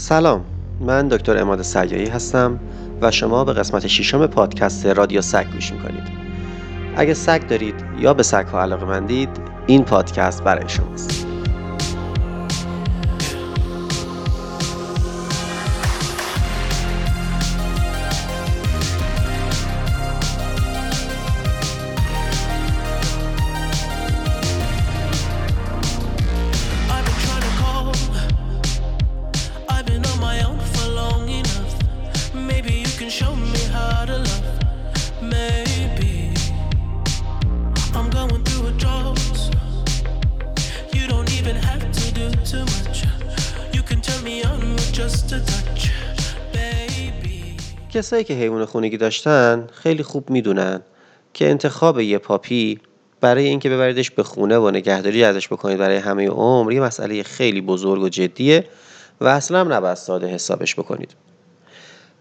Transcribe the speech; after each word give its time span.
سلام 0.00 0.44
من 0.80 1.08
دکتر 1.08 1.38
اماد 1.38 1.62
سریایی 1.62 2.06
هستم 2.08 2.60
و 3.02 3.10
شما 3.10 3.44
به 3.44 3.52
قسمت 3.52 3.86
ششم 3.86 4.26
پادکست 4.26 4.86
رادیو 4.86 5.20
سگ 5.20 5.46
گوش 5.52 5.72
می‌کنید. 5.72 6.02
اگه 6.96 7.14
سگ 7.14 7.46
دارید 7.46 7.74
یا 7.98 8.14
به 8.14 8.22
سگ 8.22 8.46
ها 8.46 8.62
علاقه 8.62 8.84
مندید 8.86 9.28
این 9.66 9.84
پادکست 9.84 10.44
برای 10.44 10.68
شماست. 10.68 11.27
کسایی 47.92 48.24
که 48.24 48.34
حیوان 48.34 48.64
خونگی 48.64 48.96
داشتن 48.96 49.66
خیلی 49.72 50.02
خوب 50.02 50.30
می‌دونن 50.30 50.80
که 51.34 51.50
انتخاب 51.50 52.00
یه 52.00 52.18
پاپی 52.18 52.78
برای 53.20 53.44
اینکه 53.46 53.70
ببریدش 53.70 54.10
به 54.10 54.22
خونه 54.22 54.58
و 54.58 54.70
نگهداری 54.70 55.24
ازش 55.24 55.48
بکنید 55.48 55.78
برای 55.78 55.96
همه 55.96 56.28
عمر 56.28 56.72
یه 56.72 56.80
مسئله 56.80 57.22
خیلی 57.22 57.60
بزرگ 57.60 58.02
و 58.02 58.08
جدیه 58.08 58.64
و 59.20 59.26
اصلا 59.26 59.62
نباید 59.62 59.96
ساده 59.96 60.26
حسابش 60.26 60.74
بکنید. 60.74 61.14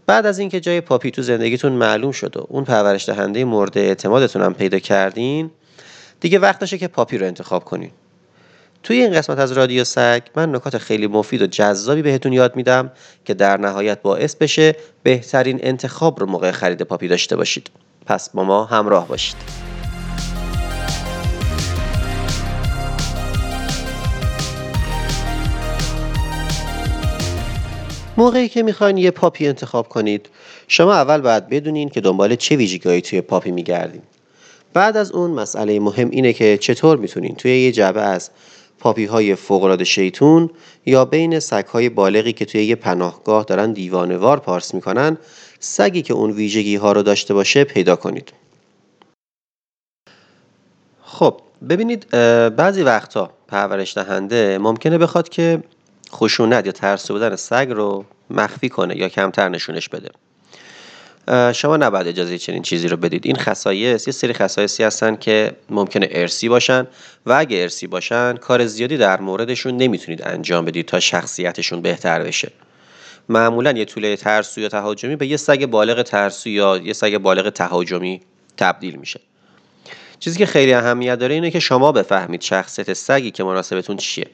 بعد 0.06 0.26
از 0.26 0.40
اینکه 0.40 0.60
جای 0.60 0.82
پاپی 0.82 1.12
تو 1.12 1.22
زندگیتون 1.22 1.72
معلوم 1.72 2.12
شد 2.12 2.38
و 2.38 2.46
اون 2.50 2.64
پرورش 2.64 3.10
دهنده 3.10 3.46
مورد 3.46 3.78
اعتمادتون 3.78 4.42
هم 4.42 4.54
پیدا 4.54 4.80
کردین 4.80 5.52
دیگه 6.20 6.40
وقتشه 6.40 6.78
که 6.78 6.88
پاپی 6.88 7.18
رو 7.18 7.26
انتخاب 7.26 7.64
کنین. 7.64 7.92
توی 8.88 9.02
این 9.02 9.14
قسمت 9.14 9.40
از 9.40 9.52
رادیو 9.52 9.84
سگ 9.84 10.22
من 10.36 10.56
نکات 10.56 10.78
خیلی 10.78 11.08
مفید 11.08 11.42
و 11.42 11.48
جذابی 11.48 12.02
بهتون 12.02 12.34
یاد 12.34 12.56
میدم 12.56 12.92
که 13.26 13.34
در 13.34 13.58
نهایت 13.58 14.02
باعث 14.02 14.36
بشه 14.36 14.76
بهترین 15.04 15.60
انتخاب 15.64 16.20
رو 16.20 16.26
موقع 16.26 16.52
خرید 16.52 16.82
پاپی 16.82 17.08
داشته 17.08 17.36
باشید. 17.36 17.70
پس 18.06 18.30
با 18.30 18.44
ما 18.44 18.66
همراه 18.66 19.08
باشید. 19.08 19.36
موقعی 28.18 28.50
که 28.50 28.64
می‌خواین 28.64 28.98
یه 28.98 29.12
پاپی 29.12 29.48
انتخاب 29.48 29.90
کنید 29.90 30.30
شما 30.68 30.94
اول 30.94 31.22
باید 31.22 31.50
بدونین 31.50 31.90
که 31.90 32.02
دنبال 32.02 32.36
چه 32.36 32.56
ویژگیهایی 32.56 33.02
توی 33.02 33.22
پاپی 33.22 33.52
میگردین. 33.52 34.02
بعد 34.74 34.98
از 34.98 35.12
اون 35.12 35.32
مسئله 35.32 35.80
مهم 35.80 36.10
اینه 36.10 36.34
که 36.34 36.58
چطور 36.58 36.98
می‌تونین 36.98 37.36
توی 37.36 37.62
یه 37.62 37.72
جعبه 37.72 38.02
از 38.02 38.30
پاپی 38.80 39.06
های 39.06 39.36
فوقالعاده 39.36 39.84
شیطون 39.84 40.50
یا 40.86 41.06
بین 41.06 41.40
سگ 41.40 41.66
های 41.66 41.90
بالغی 41.90 42.34
که 42.34 42.46
توی 42.46 42.66
یه 42.66 42.76
پناهگاه 42.76 43.44
دارن 43.44 43.74
دیوانوار 43.74 44.40
پارس 44.40 44.74
می‌کنن 44.74 45.18
سگی 45.60 46.02
که 46.02 46.14
اون 46.14 46.32
ویژگی 46.32 46.76
ها 46.76 46.92
رو 46.92 47.04
داشته 47.04 47.34
باشه 47.34 47.64
پیدا 47.64 47.96
کنید. 47.96 48.34
خب 51.02 51.42
ببینید 51.70 52.10
بعضی 52.56 52.84
وقتا 52.84 53.30
پرورش 53.48 53.98
دهنده 53.98 54.58
ممکنه 54.58 54.98
بخواد 54.98 55.30
که 55.30 55.64
خشونت 56.12 56.66
یا 56.66 56.72
ترسو 56.72 57.14
بودن 57.14 57.36
سگ 57.36 57.68
رو 57.76 58.06
مخفی 58.30 58.70
کنه 58.70 58.98
یا 58.98 59.10
کمتر 59.10 59.50
نشونش 59.50 59.90
بده. 59.90 60.10
شما 61.54 61.78
نباید 61.78 62.08
اجازه 62.08 62.38
چنین 62.38 62.62
چیزی 62.62 62.88
رو 62.88 62.98
بدید. 62.98 63.26
این 63.26 63.36
خصایص 63.36 64.08
یه 64.08 64.14
سری 64.14 64.34
خصایصی 64.34 64.84
هستن 64.84 65.16
که 65.16 65.52
ممکنه 65.70 66.08
ارسی 66.12 66.50
باشن 66.50 66.88
و 67.26 67.34
اگه 67.34 67.62
ارسی 67.62 67.88
باشن 67.88 68.36
کار 68.36 68.66
زیادی 68.66 68.98
در 68.98 69.22
موردشون 69.22 69.78
نمی‌تونید 69.78 70.28
انجام 70.28 70.66
بدید 70.66 70.86
تا 70.86 71.00
شخصیتشون 71.00 71.82
بهتر 71.82 72.24
بشه. 72.24 72.52
معمولا 73.30 73.72
یه 73.72 73.86
طوله 73.86 74.16
ترسو 74.16 74.62
یا 74.62 74.70
تهاجمی 74.70 75.16
به 75.16 75.28
یه 75.28 75.38
سگ 75.38 75.66
بالغ 75.66 76.02
ترسو 76.02 76.50
یا 76.50 76.78
یه 76.78 76.94
سگ 76.94 77.18
بالغ 77.18 77.50
تهاجمی 77.50 78.22
تبدیل 78.58 78.96
میشه. 78.96 79.20
چیزی 80.20 80.38
که 80.38 80.46
خیلی 80.46 80.74
اهمیت 80.74 81.20
داره 81.20 81.34
اینه 81.34 81.52
که 81.52 81.60
شما 81.60 81.92
بفهمید 81.92 82.42
شخصیت 82.42 82.94
سگی 82.94 83.32
که 83.32 83.44
مناسبتون 83.44 83.98
چیه. 83.98 84.28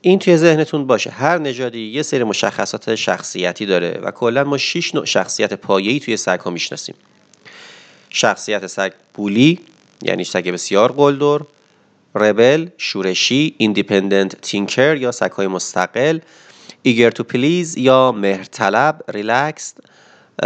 این 0.00 0.18
توی 0.18 0.36
ذهنتون 0.36 0.86
باشه. 0.86 1.10
هر 1.10 1.38
نژادی 1.38 1.80
یه 1.80 2.02
سری 2.02 2.24
مشخصات 2.24 2.94
شخصیتی 2.94 3.66
داره 3.66 4.00
و 4.02 4.10
کلا 4.10 4.44
ما 4.44 4.58
6 4.58 4.94
نوع 4.94 5.04
شخصیت 5.04 5.54
پایه‌ای 5.54 6.00
توی 6.00 6.16
سگ 6.16 6.40
ها 6.40 6.50
می‌شناسیم. 6.50 6.94
شخصیت 8.10 8.66
سگ 8.66 8.92
bully 9.14 9.60
یعنی 10.02 10.24
سگ 10.24 10.50
بسیار 10.50 10.92
قلدر 10.92 11.44
rebel 12.14 12.68
شورشی 12.76 13.54
independent 13.58 14.40
thinker 14.40 14.96
یا 14.96 15.12
سگ 15.12 15.30
های 15.30 15.46
مستقل 15.46 16.18
eager 16.82 17.10
to 17.10 17.24
please 17.24 17.78
یا 17.78 18.12
مهرطلب 18.12 19.04
relaxed 19.08 19.76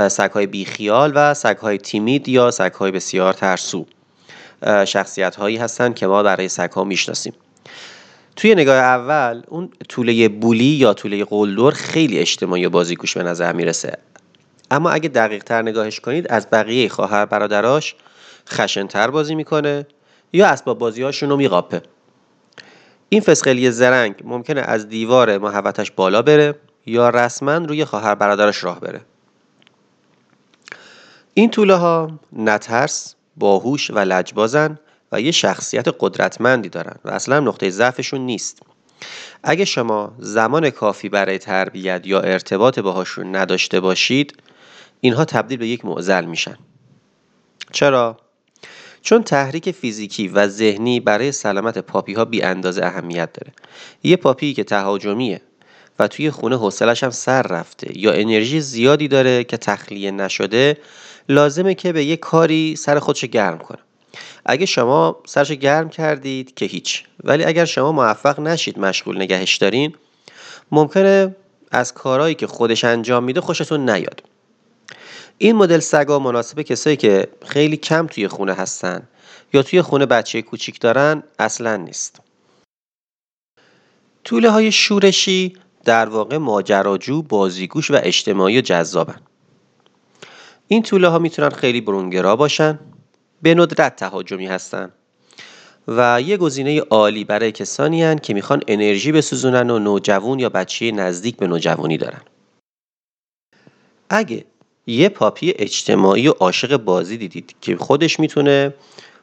سگ 0.09 0.31
های 0.31 0.47
بیخیال 0.47 1.13
و 1.15 1.35
سگ 1.35 1.57
های 1.57 1.79
timid 1.79 2.29
یا 2.29 2.51
سگ 2.51 2.73
های 2.73 2.91
بسیار 2.91 3.33
ترسو. 3.33 3.87
شخصیت 4.87 5.37
هایی 5.37 5.57
هستن 5.57 5.93
که 5.93 6.07
ما 6.07 6.23
برای 6.23 6.49
سگ 6.49 6.71
ها 6.71 6.85
می‌شناسیم. 6.85 7.33
توی 8.37 8.55
نگاه 8.55 8.77
اول 8.77 9.43
اون 9.49 9.71
توله 9.89 10.29
bully 10.29 10.65
یا 10.65 10.95
توله 10.95 11.25
قلدر 11.25 11.71
خیلی 11.71 12.19
اجتماعی 12.19 12.67
و 12.67 12.71
بازیگوش 12.71 13.17
به 13.17 13.23
نظر 13.23 13.53
می‌رسه. 13.53 13.99
اما 14.71 14.91
اگه 14.91 15.09
دقیق 15.09 15.45
تر 15.45 15.63
نگاهش 15.63 16.01
کنید 16.01 16.29
از 16.29 16.51
بقیه 16.51 16.89
خواهر 16.89 17.27
برادراش 17.27 17.95
خشنتر 18.49 19.11
بازی 19.11 19.35
می‌کنه 19.35 19.87
یا 20.33 20.47
اسباب 20.47 20.79
بازیهاشون 20.79 21.31
رو 21.31 21.37
میقاپه. 21.37 21.83
این 23.09 23.21
فسقلی 23.21 23.71
زرنگ 23.71 24.15
ممکنه 24.25 24.61
از 24.61 24.89
دیوار 24.89 25.39
محوتش 25.39 25.91
بالا 25.91 26.23
بره 26.23 26.55
یا 26.87 27.09
رسما 27.09 27.57
روی 27.57 27.85
خواهر 27.85 28.15
برادرش 28.15 28.65
راه 28.65 28.81
بره. 28.81 29.01
این 31.35 31.51
طوله 31.51 31.75
ها 31.75 32.11
نترس 32.33 33.15
باهوش 33.37 33.91
و 33.91 33.99
لجبازن 33.99 34.79
و 35.13 35.21
یه 35.21 35.31
شخصیت 35.31 35.87
قدرتمندی 36.01 36.69
دارن 36.69 36.97
و 37.05 37.11
اصلا 37.11 37.41
نقطه 37.41 37.71
ضعفشون 37.71 38.21
نیست. 38.21 38.63
اگه 39.43 39.65
شما 39.65 40.15
زمان 40.19 40.71
کافی 40.71 41.09
برای 41.09 41.39
تربیت 41.39 42.07
یا 42.07 42.21
ارتباط 42.21 42.79
باهاشون 42.79 43.37
نداشته 43.37 43.81
باشید 43.81 44.43
اینها 45.01 45.25
تبدیل 45.25 45.59
به 45.59 45.69
یک 45.69 45.85
معضل 45.85 46.25
میشن. 46.25 46.57
چرا؟ 47.73 48.17
چون 49.03 49.23
تحریک 49.23 49.71
فیزیکی 49.71 50.29
و 50.29 50.49
ذهنی 50.49 51.01
برای 51.01 51.33
سلامت 51.33 51.79
پاپی 51.79 52.15
ها 52.15 52.25
بی 52.25 52.43
اندازه 52.43 52.85
اهمیت 52.85 53.33
داره. 53.33 53.53
یه 54.03 54.17
پاپی 54.17 54.55
که 54.55 54.65
تهاجمیه 54.65 55.41
و 55.99 56.09
توی 56.09 56.31
خونه 56.31 56.57
حوصلش 56.57 57.05
هم 57.05 57.11
سر 57.11 57.43
رفته 57.43 57.99
یا 57.99 58.13
انرژی 58.13 58.61
زیادی 58.61 59.09
داره 59.09 59.45
که 59.45 59.57
تخلیه 59.57 60.11
نشده 60.11 60.77
لازمه 61.29 61.75
که 61.75 61.93
به 61.93 62.05
یه 62.05 62.17
کاری 62.17 62.77
سر 62.77 62.99
خودش 62.99 63.25
گرم 63.25 63.59
کنه. 63.59 63.79
اگه 64.47 64.67
شما 64.67 65.17
سرش 65.27 65.53
گرم 65.53 65.89
کردید 65.89 66.55
که 66.55 66.67
هیچ. 66.67 67.05
ولی 67.25 67.45
اگر 67.45 67.65
شما 67.65 67.93
موفق 67.93 68.41
نشید 68.41 68.79
مشغول 68.79 69.17
نگهش 69.17 69.57
دارین 69.57 69.95
ممکنه 70.73 71.37
از 71.71 71.95
کارهایی 71.95 72.35
که 72.35 72.47
خودش 72.47 72.85
انجام 72.85 73.25
میده 73.25 73.41
خوشتون 73.41 73.91
نیاد. 73.91 74.23
این 75.39 75.57
مدل 75.57 75.79
سگا 75.79 76.19
مناسب 76.19 76.63
کسایی 76.63 76.97
که 76.97 77.29
خیلی 77.47 77.77
کم 77.77 78.07
توی 78.07 78.29
خونه 78.29 78.55
هستن 78.55 79.09
یا 79.53 79.63
توی 79.63 79.83
خونه 79.83 80.07
بچه 80.07 80.43
کوچیک 80.43 80.81
دارن 80.81 81.23
اصلا 81.39 81.77
نیست. 81.77 82.21
طوله 84.25 84.51
های 84.51 84.73
شورشی 84.73 85.57
در 85.85 86.09
واقع 86.09 86.37
ماجراجو 86.37 87.23
بازیگوش 87.23 87.91
و 87.91 88.01
اجتماعی 88.03 88.59
و 88.59 88.61
جذابن. 88.61 89.21
این 90.69 90.83
طوله 90.83 91.09
ها 91.09 91.19
می‌تونن 91.19 91.51
خیلی 91.51 91.81
برونگرا 91.81 92.37
باشن. 92.37 92.79
به 93.43 93.55
ندرت 93.55 93.97
تهاجمی 93.97 94.47
هستن. 94.47 94.93
و 95.89 96.21
یه 96.21 96.37
گزینه 96.37 96.81
عالی 96.81 97.25
برای 97.25 97.53
کسانی 97.53 98.03
هن 98.03 98.19
که 98.19 98.35
می‌خوان 98.35 98.63
انرژی 98.69 99.13
بسوزونن 99.13 99.71
و 99.71 99.79
نوجوان 99.79 100.39
یا 100.39 100.49
بچه 100.49 100.91
نزدیک 100.91 101.37
به 101.37 101.47
نوجوانی 101.47 101.99
دارن. 101.99 102.21
اگه 104.11 104.45
یه 104.87 105.09
پاپی 105.09 105.55
اجتماعی 105.57 106.29
و 106.29 106.31
عاشق 106.31 106.77
بازی 106.77 107.17
دیدید 107.17 107.55
که 107.61 107.77
خودش 107.77 108.21
می‌تونه 108.21 108.75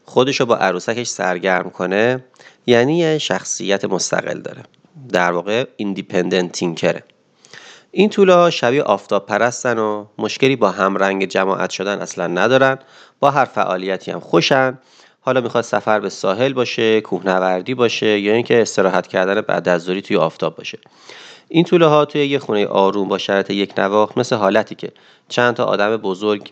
خودش 0.06 0.40
رو 0.40 0.46
با 0.46 0.56
عروسکش 0.56 1.08
سرگرم 1.08 1.70
کنه 1.70 2.24
یعنی 2.68 2.98
یه 2.98 3.18
شخصیت 3.18 3.86
مستقل 3.86 4.40
داره. 4.40 4.64
در 5.12 5.32
واقع 5.32 5.66
ایندیپندنت 5.78 6.52
تینکره 6.52 7.04
این 7.92 8.10
طوله 8.10 8.34
ها 8.34 8.50
شبیه 8.50 8.84
آفتاب 8.84 9.26
پرستن 9.26 9.78
و 9.78 10.06
مشکلی 10.18 10.56
با 10.56 10.72
همرنگ 10.72 11.26
جماعت 11.26 11.70
شدن 11.70 12.02
اصلا 12.02 12.28
ندارن. 12.28 12.80
با 13.20 13.32
هر 13.32 13.46
فعالیتی 13.46 14.12
هم 14.12 14.20
خوشن. 14.20 14.80
حالا 15.22 15.42
می‌خواد 15.42 15.64
سفر 15.64 16.00
به 16.00 16.10
ساحل 16.10 16.54
باشه 16.54 17.02
کوهنوردی 17.02 17.74
باشه 17.74 18.20
یا 18.20 18.34
اینکه 18.34 18.62
استراحت 18.62 19.08
کردن 19.08 19.42
بعد 19.42 19.70
از 19.70 19.84
ظهری 19.84 20.02
توی 20.02 20.18
آفتاب 20.18 20.56
باشه. 20.56 20.80
این 21.48 21.64
توله 21.64 21.86
ها 21.86 22.06
توی 22.06 22.26
یه 22.26 22.40
خونه 22.40 22.68
آروم 22.68 23.08
با 23.08 23.18
شرط 23.18 23.50
یک 23.50 23.74
نواخت 23.80 24.18
مثل 24.18 24.36
حالتی 24.36 24.76
که 24.76 24.92
چند 25.30 25.56
تا 25.56 25.66
آدم 25.66 25.98
بزرگ 25.98 26.52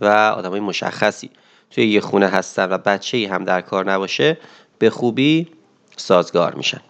و 0.00 0.06
آدمای 0.06 0.60
مشخصی 0.60 1.30
توی 1.70 1.86
یه 1.86 2.00
خونه 2.00 2.26
هستن 2.26 2.72
و 2.72 2.78
بچه 2.78 3.28
هم 3.30 3.44
در 3.44 3.60
کار 3.60 3.92
نباشه 3.92 4.38
به 4.78 4.90
خوبی 4.90 5.48
سازگار 5.96 6.54
میشن. 6.54 6.80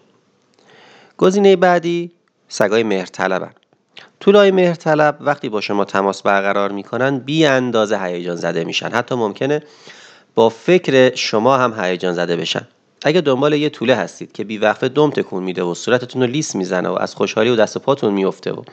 گزینه 1.17 1.55
بعدی 1.55 2.11
سگای 2.47 2.83
مهرطلبن. 2.83 3.51
طولای 4.25 4.51
مهرطلب 4.51 5.17
وقتی 5.21 5.49
با 5.49 5.61
شما 5.61 5.85
تماس 5.85 6.21
برقرار 6.21 6.71
می‌کنن 6.71 7.19
بی 7.19 7.45
اندازه 7.45 8.03
هیجان 8.03 8.35
زده 8.35 8.63
میشن. 8.63 8.91
حتی 8.91 9.15
ممکنه 9.15 9.63
با 10.35 10.49
فکر 10.49 11.15
شما 11.15 11.57
هم 11.57 11.83
هیجان 11.83 12.13
زده 12.13 12.35
بشن. 12.35 12.67
اگه 13.03 13.21
دنبال 13.21 13.53
یه 13.53 13.69
طوله 13.69 13.95
هستید 13.95 14.31
که 14.31 14.43
بی 14.43 14.57
وقفه 14.57 14.89
دم 14.89 15.09
تکون 15.09 15.43
میده 15.43 15.63
و 15.63 15.73
صورتتون 15.73 16.21
رو 16.21 16.27
لیس 16.27 16.55
می‌زنه 16.55 16.89
و 16.89 16.93
از 16.93 17.15
خوشحالی 17.15 17.49
و 17.49 17.55
دست 17.55 17.77
و 17.77 17.79
پاتون 17.79 18.13
میفته 18.13 18.51
و 18.51 18.63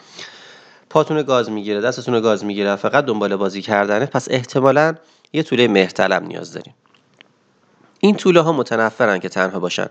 پاتون 0.91 1.23
گاز 1.23 1.51
می‌گیره 1.51 1.81
دستتون 1.81 2.21
گاز 2.21 2.45
می‌گیره 2.45 2.77
فقط 2.77 3.05
دنبال 3.05 3.37
بازی 3.37 3.63
کردنه 3.63 4.07
پس 4.07 4.29
احتمالا 4.31 4.95
یه 5.33 5.43
طوله 5.43 5.69
مهرطلب 5.69 6.23
نیاز 6.23 6.53
داریم. 6.53 6.75
این 8.01 8.17
طوله 8.17 8.41
ها 8.41 8.53
متنفرن 8.53 9.19
که 9.19 9.29
تنها 9.29 9.59
باشن. 9.59 9.89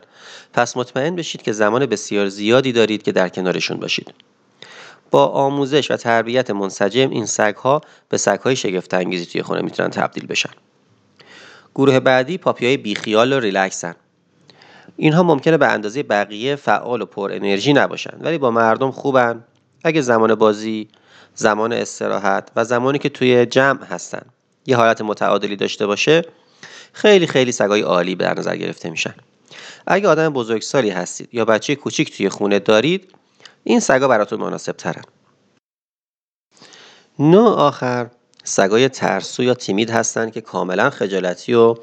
پس 0.53 0.77
مطمئن 0.77 1.15
بشید 1.15 1.41
که 1.41 1.51
زمان 1.51 1.85
بسیار 1.85 2.27
زیادی 2.27 2.71
دارید 2.71 3.03
که 3.03 3.11
در 3.11 3.29
کنارشون 3.29 3.77
باشید. 3.77 4.13
با 5.11 5.25
آموزش 5.27 5.91
و 5.91 5.97
تربیت 5.97 6.51
منسجم 6.51 7.09
این 7.09 7.25
سگ 7.25 7.55
ها 7.55 7.81
به 8.09 8.17
سگ 8.17 8.39
های 8.39 8.55
شگفت 8.55 8.93
انگیزی 8.93 9.25
توی 9.25 9.41
خونه 9.41 9.61
می‌تونن 9.61 9.89
تبدیل 9.89 10.27
بشن. 10.27 10.49
گروه 11.75 11.99
بعدی 11.99 12.37
پاپی 12.37 12.65
های 12.65 12.77
بیخیال 12.77 13.33
و 13.33 13.39
ریلکسن. 13.39 13.95
اینها 14.97 15.23
ممکنه 15.23 15.57
به 15.57 15.67
اندازه 15.67 16.03
بقیه 16.03 16.55
فعال 16.55 17.01
و 17.01 17.05
پر 17.05 17.31
انرژی 17.33 17.73
نباشن 17.73 18.17
ولی 18.21 18.37
با 18.37 18.51
مردم 18.51 18.91
خوبن. 18.91 19.43
اگه 19.83 20.01
زمان 20.01 20.35
بازی 20.35 20.87
زمان 21.35 21.73
استراحت 21.73 22.51
و 22.55 22.65
زمانی 22.65 22.99
که 22.99 23.09
توی 23.09 23.45
جمع 23.45 23.85
هستن 23.85 24.21
یه 24.65 24.77
حالت 24.77 25.01
متعادلی 25.01 25.55
داشته 25.55 25.87
باشه 25.87 26.21
خیلی 26.93 27.27
خیلی 27.27 27.51
سگای 27.51 27.81
عالی 27.81 28.15
در 28.15 28.39
نظر 28.39 28.55
گرفته 28.55 28.89
میشن. 28.89 29.13
اگه 29.87 30.07
آدم 30.07 30.29
بزرگسالی 30.29 30.89
هستید 30.89 31.29
یا 31.31 31.45
بچه 31.45 31.75
کوچیک 31.75 32.17
توی 32.17 32.29
خونه 32.29 32.59
دارید 32.59 33.13
این 33.63 33.79
سگا 33.79 34.07
براتون 34.07 34.39
مناسب 34.39 34.71
ترن 34.71 35.03
نوع 37.19 37.49
آخر. 37.49 38.09
سگای 38.43 38.89
ترسو 38.89 39.43
یا 39.43 39.53
تیمید 39.53 39.89
هستن 39.89 40.29
که 40.29 40.41
کاملا 40.41 40.89
خجالتی 40.89 41.53
و 41.53 41.75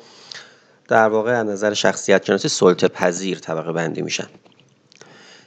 در 0.89 1.09
واقع 1.09 1.41
از 1.41 1.47
نظر 1.47 1.75
شخصیت 1.75 2.25
شناسی 2.25 2.49
سلطه 2.49 2.89
پذیر 2.89 3.39
طبقه 3.39 3.73
بندی 3.73 4.03
میشن. 4.03 4.29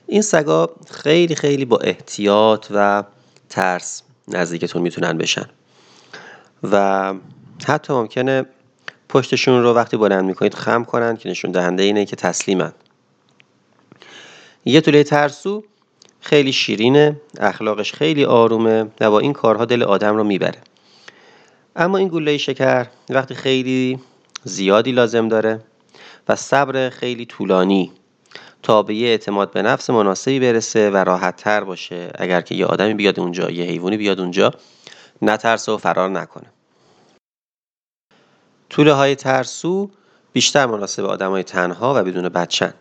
این 0.07 0.21
سگا 0.21 0.69
خیلی 0.91 1.35
خیلی 1.35 1.65
با 1.65 1.77
احتیاط 1.77 2.67
و 2.71 3.03
ترس 3.49 4.03
نزدیکتون 4.27 4.81
می‌تونن 4.81 5.17
بشن. 5.17 5.49
و 6.63 7.13
حتی 7.67 7.93
ممکنه 7.93 8.45
پشتشون 9.09 9.63
رو 9.63 9.73
وقتی 9.73 9.97
بلند 9.97 10.25
می‌کنید 10.25 10.53
خم 10.53 10.83
کنن 10.83 11.17
که 11.17 11.29
نشون 11.29 11.51
دهنده 11.51 11.83
اینه 11.83 12.05
که 12.05 12.15
تسلیمن. 12.15 12.73
یه 14.65 14.81
طوله 14.81 15.03
ترسو 15.03 15.63
خیلی 16.21 16.53
شیرینه 16.53 17.21
اخلاقش 17.39 17.93
خیلی 17.93 18.25
آرومه 18.25 18.85
و 18.99 19.11
با 19.11 19.19
این 19.19 19.33
کارها 19.33 19.65
دل 19.65 19.83
آدم 19.83 20.15
رو 20.15 20.23
می‌بره. 20.23 20.59
اما 21.75 21.97
این 21.97 22.07
گوله 22.07 22.37
شکر 22.37 22.87
وقتی 23.09 23.35
خیلی 23.35 23.99
زیادی 24.43 24.91
لازم 24.91 25.27
داره 25.27 25.59
و 26.29 26.35
صبر 26.35 26.89
خیلی 26.89 27.25
طولانی 27.25 27.91
تا 28.63 28.83
به 28.83 28.95
یه 28.95 29.07
اعتماد 29.07 29.51
به 29.51 29.61
نفس 29.61 29.89
مناسبی 29.89 30.39
برسه 30.39 30.89
و 30.89 30.97
راحت 30.97 31.35
تر 31.35 31.63
باشه. 31.63 32.11
اگر 32.15 32.41
که 32.41 32.55
یه 32.55 32.65
آدمی 32.65 32.93
بیاد 32.93 33.19
اونجا 33.19 33.49
یه 33.51 33.65
حیوانی 33.65 33.97
بیاد 33.97 34.19
اونجا 34.19 34.51
نترسه 35.21 35.71
و 35.71 35.77
فرار 35.77 36.09
نکنه. 36.09 36.47
طوله 38.69 38.93
های 38.93 39.15
ترسو 39.15 39.89
بیشتر 40.33 40.65
مناسب 40.65 41.05
آدم 41.05 41.29
های 41.29 41.43
تنها 41.43 41.93
و 41.95 42.03
بدون 42.03 42.29
بچن. 42.29 42.73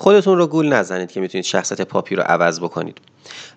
خودتون 0.00 0.38
رو 0.38 0.46
گول 0.46 0.68
نزنید 0.68 1.12
که 1.12 1.20
می‌تونید 1.20 1.44
شخصیت 1.44 1.80
پاپی 1.80 2.14
رو 2.14 2.22
عوض 2.22 2.60
بکنید. 2.60 2.98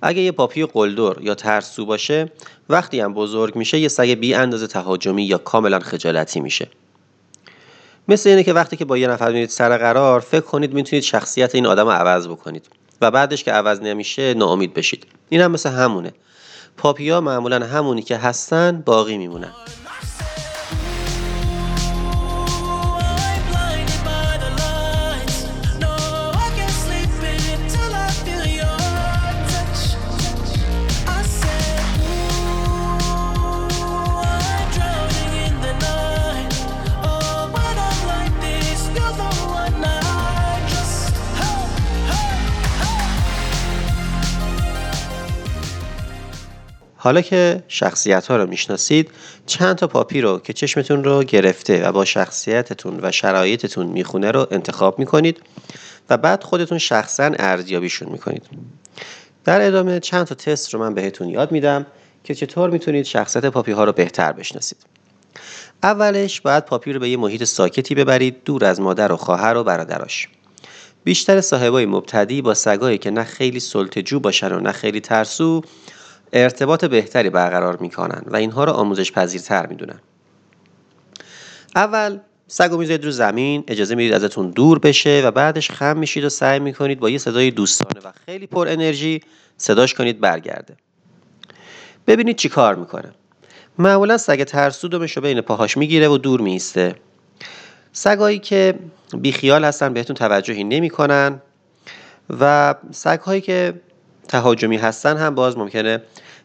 اگه 0.01 0.21
یه 0.21 0.31
پاپی 0.31 0.65
قلدر 0.65 1.21
یا 1.21 1.35
ترسو 1.35 1.85
باشه 1.85 2.31
وقتی 2.69 2.99
هم 2.99 3.13
بزرگ 3.13 3.55
میشه 3.55 3.79
یه 3.79 3.87
سگ 3.87 4.09
بی 4.09 4.33
اندازه 4.33 4.67
تهاجمی 4.67 5.23
یا 5.23 5.37
کاملا 5.37 5.79
خجالتی 5.79 6.39
میشه. 6.39 6.67
مثل 8.07 8.29
اینه 8.29 8.43
که 8.43 8.53
وقتی 8.53 8.77
که 8.77 8.85
با 8.85 8.97
یه 8.97 9.07
نفر 9.07 9.31
میرید 9.31 9.49
سر 9.49 9.77
قرار 9.77 10.19
فکر 10.19 10.41
کنید 10.41 10.73
می‌تونید 10.73 11.03
شخصیت 11.03 11.55
این 11.55 11.65
آدم 11.65 11.85
رو 11.85 11.91
عوض 11.91 12.27
بکنید 12.27 12.65
و 13.01 13.11
بعدش 13.11 13.43
که 13.43 13.51
عوض 13.51 13.81
نمیشه 13.81 14.33
ناامید 14.33 14.73
بشید. 14.73 15.05
این 15.29 15.41
هم 15.41 15.51
مثل 15.51 15.69
همونه. 15.69 16.13
پاپیا 16.77 17.21
معمولا 17.21 17.65
همونی 17.65 18.01
که 18.01 18.17
هستن 18.17 18.83
باقی 18.85 19.17
میمونن. 19.17 19.51
حالا 47.03 47.21
که 47.21 47.63
شخصیت 47.67 48.27
ها 48.27 48.37
رو 48.37 48.47
می‌شناسید 48.47 49.11
چند 49.45 49.75
تا 49.75 49.87
پاپی 49.87 50.21
رو 50.21 50.39
که 50.39 50.53
چشمتون 50.53 51.03
رو 51.03 51.23
گرفته 51.23 51.87
و 51.87 51.91
با 51.91 52.05
شخصیتتون 52.05 52.99
و 53.01 53.11
شرایطتون 53.11 53.85
می‌خونه 53.87 54.31
رو 54.31 54.47
انتخاب 54.51 54.99
می‌کنید 54.99 55.41
و 56.09 56.17
بعد 56.17 56.43
خودتون 56.43 56.77
شخصا 56.77 57.31
ارزیابیشون 57.39 58.09
می‌کنید. 58.09 58.43
در 59.45 59.67
ادامه 59.67 59.99
چند 59.99 60.25
تا 60.27 60.35
تست 60.35 60.73
رو 60.73 60.79
من 60.79 60.93
بهتون 60.93 61.29
یاد 61.29 61.51
میدم 61.51 61.85
که 62.23 62.35
چطور 62.35 62.69
می‌تونید 62.69 63.05
شخصیت 63.05 63.45
پاپی 63.45 63.71
ها 63.71 63.83
رو 63.83 63.91
بهتر 63.91 64.31
بشناسید. 64.31 64.77
اولش 65.83 66.41
باید 66.41 66.65
پاپی 66.65 66.93
رو 66.93 66.99
به 66.99 67.09
یه 67.09 67.17
محیط 67.17 67.43
ساکتی 67.43 67.95
ببرید 67.95 68.43
دور 68.45 68.65
از 68.65 68.81
مادر 68.81 69.11
و 69.11 69.17
خواهر 69.17 69.57
و 69.57 69.63
برادراش. 69.63 70.27
بیشتر 71.03 71.41
صاحبای 71.41 71.85
مبتدی 71.85 72.41
با 72.41 72.53
سگایی 72.53 72.97
که 72.97 73.11
نه 73.11 73.23
خیلی 73.23 73.59
سلطجو 73.59 74.19
باشن 74.19 74.51
و 74.51 74.59
نه 74.59 74.71
خیلی 74.71 74.99
ترسو 74.99 75.61
ارتباط 76.33 76.85
بهتری 76.85 77.29
برقرار 77.29 77.77
می‌کنن 77.77 78.21
و 78.25 78.35
اینها 78.35 78.63
رو 78.63 78.71
آموزش 78.71 79.11
پذیرتر 79.11 79.65
می‌دونن. 79.65 79.99
اول 81.75 82.19
سگ 82.47 82.69
رو 82.71 82.77
می‌ذارید 82.77 83.05
رو 83.05 83.11
زمین 83.11 83.63
اجازه 83.67 83.95
می‌دید 83.95 84.13
ازتون 84.13 84.49
دور 84.49 84.79
بشه 84.79 85.21
و 85.25 85.31
بعدش 85.31 85.71
خم 85.71 85.97
میشید 85.97 86.23
و 86.23 86.29
سعی 86.29 86.59
می‌کنید 86.59 86.99
با 86.99 87.09
یه 87.09 87.17
صدای 87.17 87.51
دوستانه 87.51 88.07
و 88.07 88.11
خیلی 88.25 88.47
پر 88.47 88.67
انرژی 88.67 89.21
صداش 89.57 89.93
کنید 89.93 90.19
برگرده. 90.19 90.75
ببینید 92.07 92.35
چی 92.35 92.49
کار 92.49 92.75
می‌کنه. 92.75 93.11
معمولا 93.77 94.17
سگ 94.17 94.43
ترسو 94.43 94.87
دمش 94.87 95.17
رو 95.17 95.23
بین 95.23 95.41
پاهاش 95.41 95.77
می‌گیره 95.77 96.07
و 96.07 96.17
دور 96.17 96.41
میسته 96.41 96.95
سگایی 97.93 98.39
که 98.39 98.79
بیخیال 99.17 99.65
هستن 99.65 99.93
بهتون 99.93 100.15
توجهی 100.15 100.63
نمی‌کنن 100.63 101.41
و 102.39 102.75
سگ 102.91 103.19
هایی 103.19 103.41
که 103.41 103.73
تهاجمی 104.31 104.77
هستن 104.77 105.17
هم 105.17 105.35
باز 105.35 105.57
ممکنه 105.57 106.01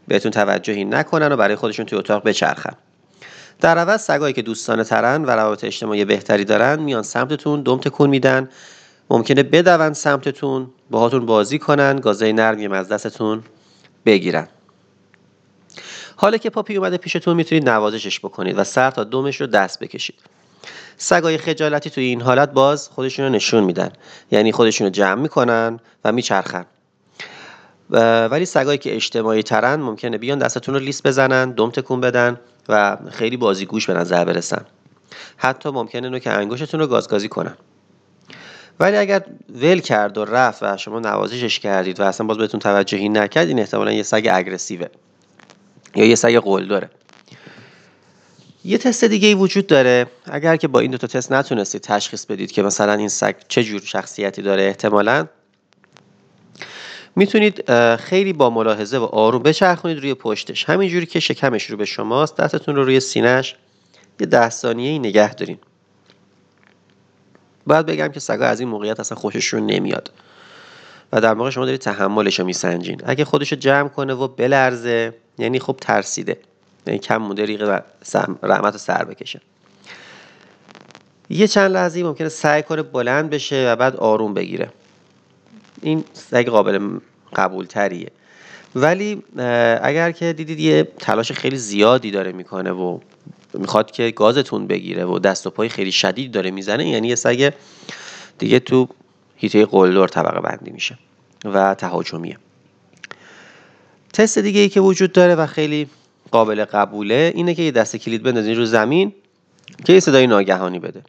بهتون 0.09 0.31
توجهی 0.31 0.85
نکنن 0.85 1.33
و 1.33 1.37
برای 1.37 1.57
خودشون 1.57 1.87
توی 1.87 1.99
اتاق 1.99 2.23
بچرخن. 2.23 2.73
در 3.61 3.79
عوض 3.79 4.01
سگایی 4.01 4.35
که 4.35 4.43
دوستانه 4.43 4.85
ترن 4.85 5.25
و 5.25 5.31
روابط 5.31 5.65
اجتماعی 5.65 6.05
بهتری 6.05 6.45
دارن 6.45 6.81
میان 6.81 7.03
سمتتون 7.03 7.63
دم 7.63 7.79
تکون 7.79 8.11
میدن. 8.11 8.49
ممکنه 9.11 9.43
بدون 9.43 9.93
سمتتون 9.93 10.71
باهاتون 10.91 11.27
بازی 11.27 11.59
کنن 11.59 12.01
گازه 12.01 12.33
نرمی 12.33 12.67
از 12.67 12.89
دستتون 12.89 13.43
بگیرن. 14.07 14.49
حالا 16.17 16.37
که 16.37 16.51
پاپی 16.51 16.77
اومده 16.77 16.97
پیشتون 16.97 17.37
می‌تونید 17.37 17.69
نوازشش 17.69 18.21
بکنید 18.21 18.59
و 18.59 18.65
سر 18.65 18.91
تا 18.91 19.05
دمش 19.05 19.41
رو 19.41 19.47
دست 19.47 19.81
بکشید. 19.81 20.19
سگای 20.97 21.39
خجالتی 21.39 21.91
توی 21.91 22.05
این 22.05 22.21
حالت 22.21 22.51
باز 22.51 22.89
خودشون 22.89 23.25
رو 23.25 23.33
نشون 23.33 23.65
میدن. 23.65 23.91
یعنی 24.31 24.53
خودشون 24.53 24.87
رو 24.87 24.91
جمع 24.91 25.23
می‌کنن 25.23 25.81
و 26.05 26.13
میچرخن. 26.13 26.67
ولی 27.91 28.45
سگایی 28.45 28.79
که 28.79 28.95
اجتماعی 28.95 29.43
ترن 29.43 29.81
ممکنه 29.81 30.19
بیان 30.19 30.39
دستتون 30.39 30.75
رو 30.75 30.81
لیس 30.81 31.07
بزنن 31.07 31.51
دم 31.51 31.71
تکون 31.71 32.01
بدن 32.01 32.41
و 32.69 32.97
خیلی 33.11 33.37
بازیگوش 33.37 33.87
به 33.87 33.95
نظر 33.95 34.25
برسن. 34.25 34.65
حتی 35.37 35.71
ممکنه 35.71 36.09
نوک 36.09 36.27
انگشتتون 36.27 36.81
رو 36.81 36.87
گازگازی 36.87 37.29
کنن. 37.29 37.57
ولی 38.81 38.97
اگر 38.97 39.25
ول 39.55 39.81
کرد 39.81 40.19
و 40.19 40.25
رفت 40.25 40.63
و 40.63 40.77
شما 40.77 41.01
نوازشش 41.01 41.59
کردید 41.59 42.01
و 42.01 42.03
اصلا 42.03 42.27
باز 42.27 42.39
بهتون 42.39 42.61
توجهی 42.61 43.09
نکرد 43.09 43.49
این 43.49 43.59
احتمالا 43.59 43.93
یه 43.93 44.03
سگ 44.03 44.29
اگرسیوه. 44.33 44.87
یا 45.95 46.05
یه 46.05 46.15
سگ 46.15 46.37
قلدره. 46.37 46.91
یه 48.65 48.79
تست 48.79 49.05
دیگه 49.05 49.29
ای 49.29 49.35
وجود 49.35 49.67
داره. 49.67 50.07
اگر 50.25 50.57
که 50.57 50.69
با 50.69 50.81
این 50.81 50.91
دو 50.91 50.99
تا 50.99 51.07
تست 51.07 51.33
نتونستید 51.33 51.81
تشخیص 51.81 52.27
بدید 52.27 52.53
که 52.53 52.63
مثلا 52.63 52.93
این 52.93 53.09
سگ 53.09 53.35
چه 53.49 53.65
جور 53.65 53.81
شخصیتی 53.81 54.43
داره 54.43 54.63
احتمالا 54.63 55.27
می‌تونید 57.17 57.71
خیلی 57.97 58.33
با 58.33 58.51
ملاحظه 58.51 58.99
و 58.99 59.05
آروم 59.05 59.43
بچرخونید 59.43 59.99
روی 59.99 60.15
پشتش. 60.15 60.65
همینجوری 60.65 61.07
که 61.07 61.21
شکمش 61.21 61.65
رو 61.65 61.77
به 61.77 61.85
شماست 61.85 62.37
دستتون 62.37 62.77
رو 62.77 62.85
روی 62.85 63.01
سینهش 63.01 63.57
یه 64.21 64.27
ده 64.27 64.51
ثانیه 64.51 64.99
نگه 64.99 65.35
دارین. 65.35 65.59
باید 67.67 67.87
بگم 67.87 68.09
که 68.09 68.21
سگا 68.21 68.47
از 68.47 68.61
این 68.61 68.69
موقعیت 68.69 69.01
اصلا 69.01 69.19
خوششون 69.19 69.67
نمیاد 69.67 70.11
و 71.13 71.21
در 71.21 71.35
واقع 71.35 71.51
شما 71.51 71.65
دارید 71.65 71.81
تحملش 71.81 72.39
رو 72.39 72.47
میسنجین. 72.47 73.03
اگه 73.05 73.25
خودش 73.25 73.53
رو 73.53 73.59
جمع 73.59 73.89
کنه 73.89 74.15
و 74.15 74.29
بلرزه 74.29 75.15
یعنی 75.39 75.59
خب 75.59 75.77
ترسیده. 75.81 76.39
یعنی 76.87 76.99
کم 76.99 77.17
مونده 77.17 77.45
ریق 77.45 77.83
رحمت 78.43 78.73
رو 78.73 78.79
سر 78.79 79.05
بکشه. 79.05 79.41
یه 81.31 81.49
چند 81.49 81.73
لحظه 81.73 82.03
ممکنه 82.03 82.29
سعی 82.29 82.63
کنه 82.63 82.83
بلند 82.83 83.31
بشه 83.31 83.73
و 83.73 83.77
بعد 83.77 83.97
آروم 83.97 84.35
بگیره. 84.35 84.71
این 85.87 86.05
سگ 86.13 86.49
قابل 86.49 86.99
قبول 87.37 87.67
تریه 87.67 88.11
ولی 88.75 89.23
اگر 89.83 90.13
که 90.13 90.33
دیدید 90.33 90.61
یه 90.61 90.89
تلاش 90.99 91.33
خیلی 91.33 91.57
زیادی 91.57 92.11
داره 92.11 92.33
می‌کنه 92.33 92.71
و 92.71 92.99
می‌خواد 93.55 93.91
که 93.91 94.11
گازتون 94.11 94.67
بگیره 94.67 95.05
و 95.05 95.19
دست 95.19 95.47
و 95.47 95.51
پای 95.51 95.69
خیلی 95.69 95.93
شدید 95.93 96.33
داره 96.33 96.51
می‌زنه 96.51 96.89
یعنی 96.89 97.09
یه 97.09 97.15
سگ 97.15 97.53
دیگه 98.39 98.59
تو 98.61 98.89
هیته 99.37 99.67
قلدر 99.67 100.07
طبقه 100.07 100.41
بندی 100.41 100.71
میشه 100.71 100.99
و 101.45 101.75
تهاجمیه. 101.75 102.39
تست 104.13 104.39
دیگه 104.39 104.61
ای 104.61 104.69
که 104.69 104.81
وجود 104.81 105.13
داره 105.13 105.35
و 105.35 105.47
خیلی 105.47 105.89
قابل 106.31 106.65
قبوله 106.65 107.33
اینه 107.35 107.55
که 107.55 107.63
یه 107.63 107.71
دست 107.71 107.97
کلید 107.97 108.23
بندازین 108.23 108.57
رو 108.57 108.65
زمین 108.65 109.13
که 109.85 109.93
یه 109.93 110.01
صدای 110.01 110.27
ناگهانی 110.27 110.79
بده. 110.79 111.03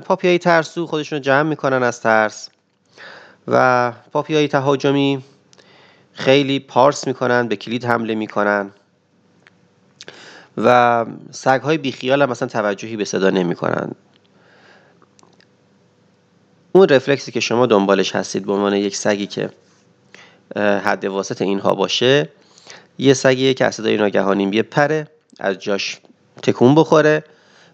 پاپیای 0.00 0.38
ترسو 0.38 0.86
خودشون 0.86 1.18
رو 1.18 1.24
جمع 1.24 1.48
می‌کنن 1.48 1.82
از 1.82 2.00
ترس. 2.00 2.48
و 3.48 3.92
پاپیای 4.12 4.48
تهاجمی 4.48 5.22
خیلی 6.12 6.58
پارس 6.58 7.06
می‌کنن 7.06 7.48
به 7.48 7.56
کلید 7.56 7.84
حمله 7.84 8.14
می‌کنن 8.14 8.70
و 10.56 11.06
سگ 11.30 11.60
های 11.60 11.78
بیخیال 11.78 12.22
هم 12.22 12.30
مثلا 12.30 12.48
توجهی 12.48 12.96
به 12.96 13.04
صدا 13.04 13.30
نمی‌کنن. 13.30 13.92
اون 16.72 16.88
رفلکسی 16.88 17.32
که 17.32 17.40
شما 17.40 17.66
دنبالش 17.66 18.16
هستید 18.16 18.46
به 18.46 18.52
عنوان 18.52 18.74
یک 18.74 18.96
سگی 18.96 19.26
که 19.26 19.50
حد 20.56 21.04
واسط 21.04 21.42
اینها 21.42 21.74
باشه 21.74 22.28
یه 22.98 23.14
سگیه 23.14 23.54
که 23.54 23.64
از 23.64 23.74
صدای 23.74 23.96
ناگهانی 23.96 24.46
بپره 24.46 25.08
از 25.40 25.58
جاش 25.58 25.98
تکون 26.42 26.74
بخوره 26.74 27.24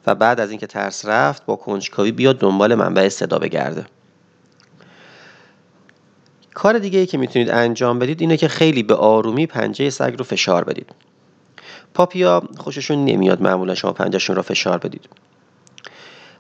و 0.07 0.15
بعد 0.15 0.41
از 0.41 0.51
اینکه 0.51 0.67
ترس 0.67 1.07
رفت 1.07 1.47
با 1.47 1.57
کنجکاوی 1.57 2.13
بیاد 2.13 2.39
دنبال 2.39 2.75
منبع 2.75 3.09
صدا 3.09 3.39
بگرده. 3.39 3.87
کار 6.55 6.79
دیگه 6.79 6.99
ای 6.99 7.07
که 7.07 7.19
می‌تونید 7.19 7.51
انجام 7.51 7.99
بدید 7.99 8.21
اینه 8.21 8.37
که 8.37 8.49
خیلی 8.49 8.83
به 8.83 8.95
آرومی 8.95 9.47
پنجه 9.47 9.91
سگ 9.91 10.15
رو 10.19 10.25
فشار 10.25 10.65
بدید. 10.65 10.91
پاپیا 11.95 12.43
خوششون 12.59 13.05
نمیاد 13.05 13.43
معمولا 13.43 13.75
شما 13.75 13.93
پنجهشون 13.93 14.37
رو 14.37 14.43
فشار 14.43 14.79
بدید. 14.79 15.09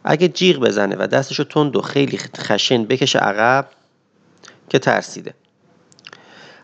اگه 0.04 0.28
جیغ 0.28 0.58
بزنه 0.58 0.96
و 0.98 1.06
دستش 1.06 1.38
رو 1.38 1.44
تند 1.44 1.76
و 1.76 1.80
خیلی 1.80 2.18
خشن 2.36 2.84
بکشه 2.84 3.18
عقب 3.18 3.66
که 4.68 4.78
ترسیده. 4.78 5.34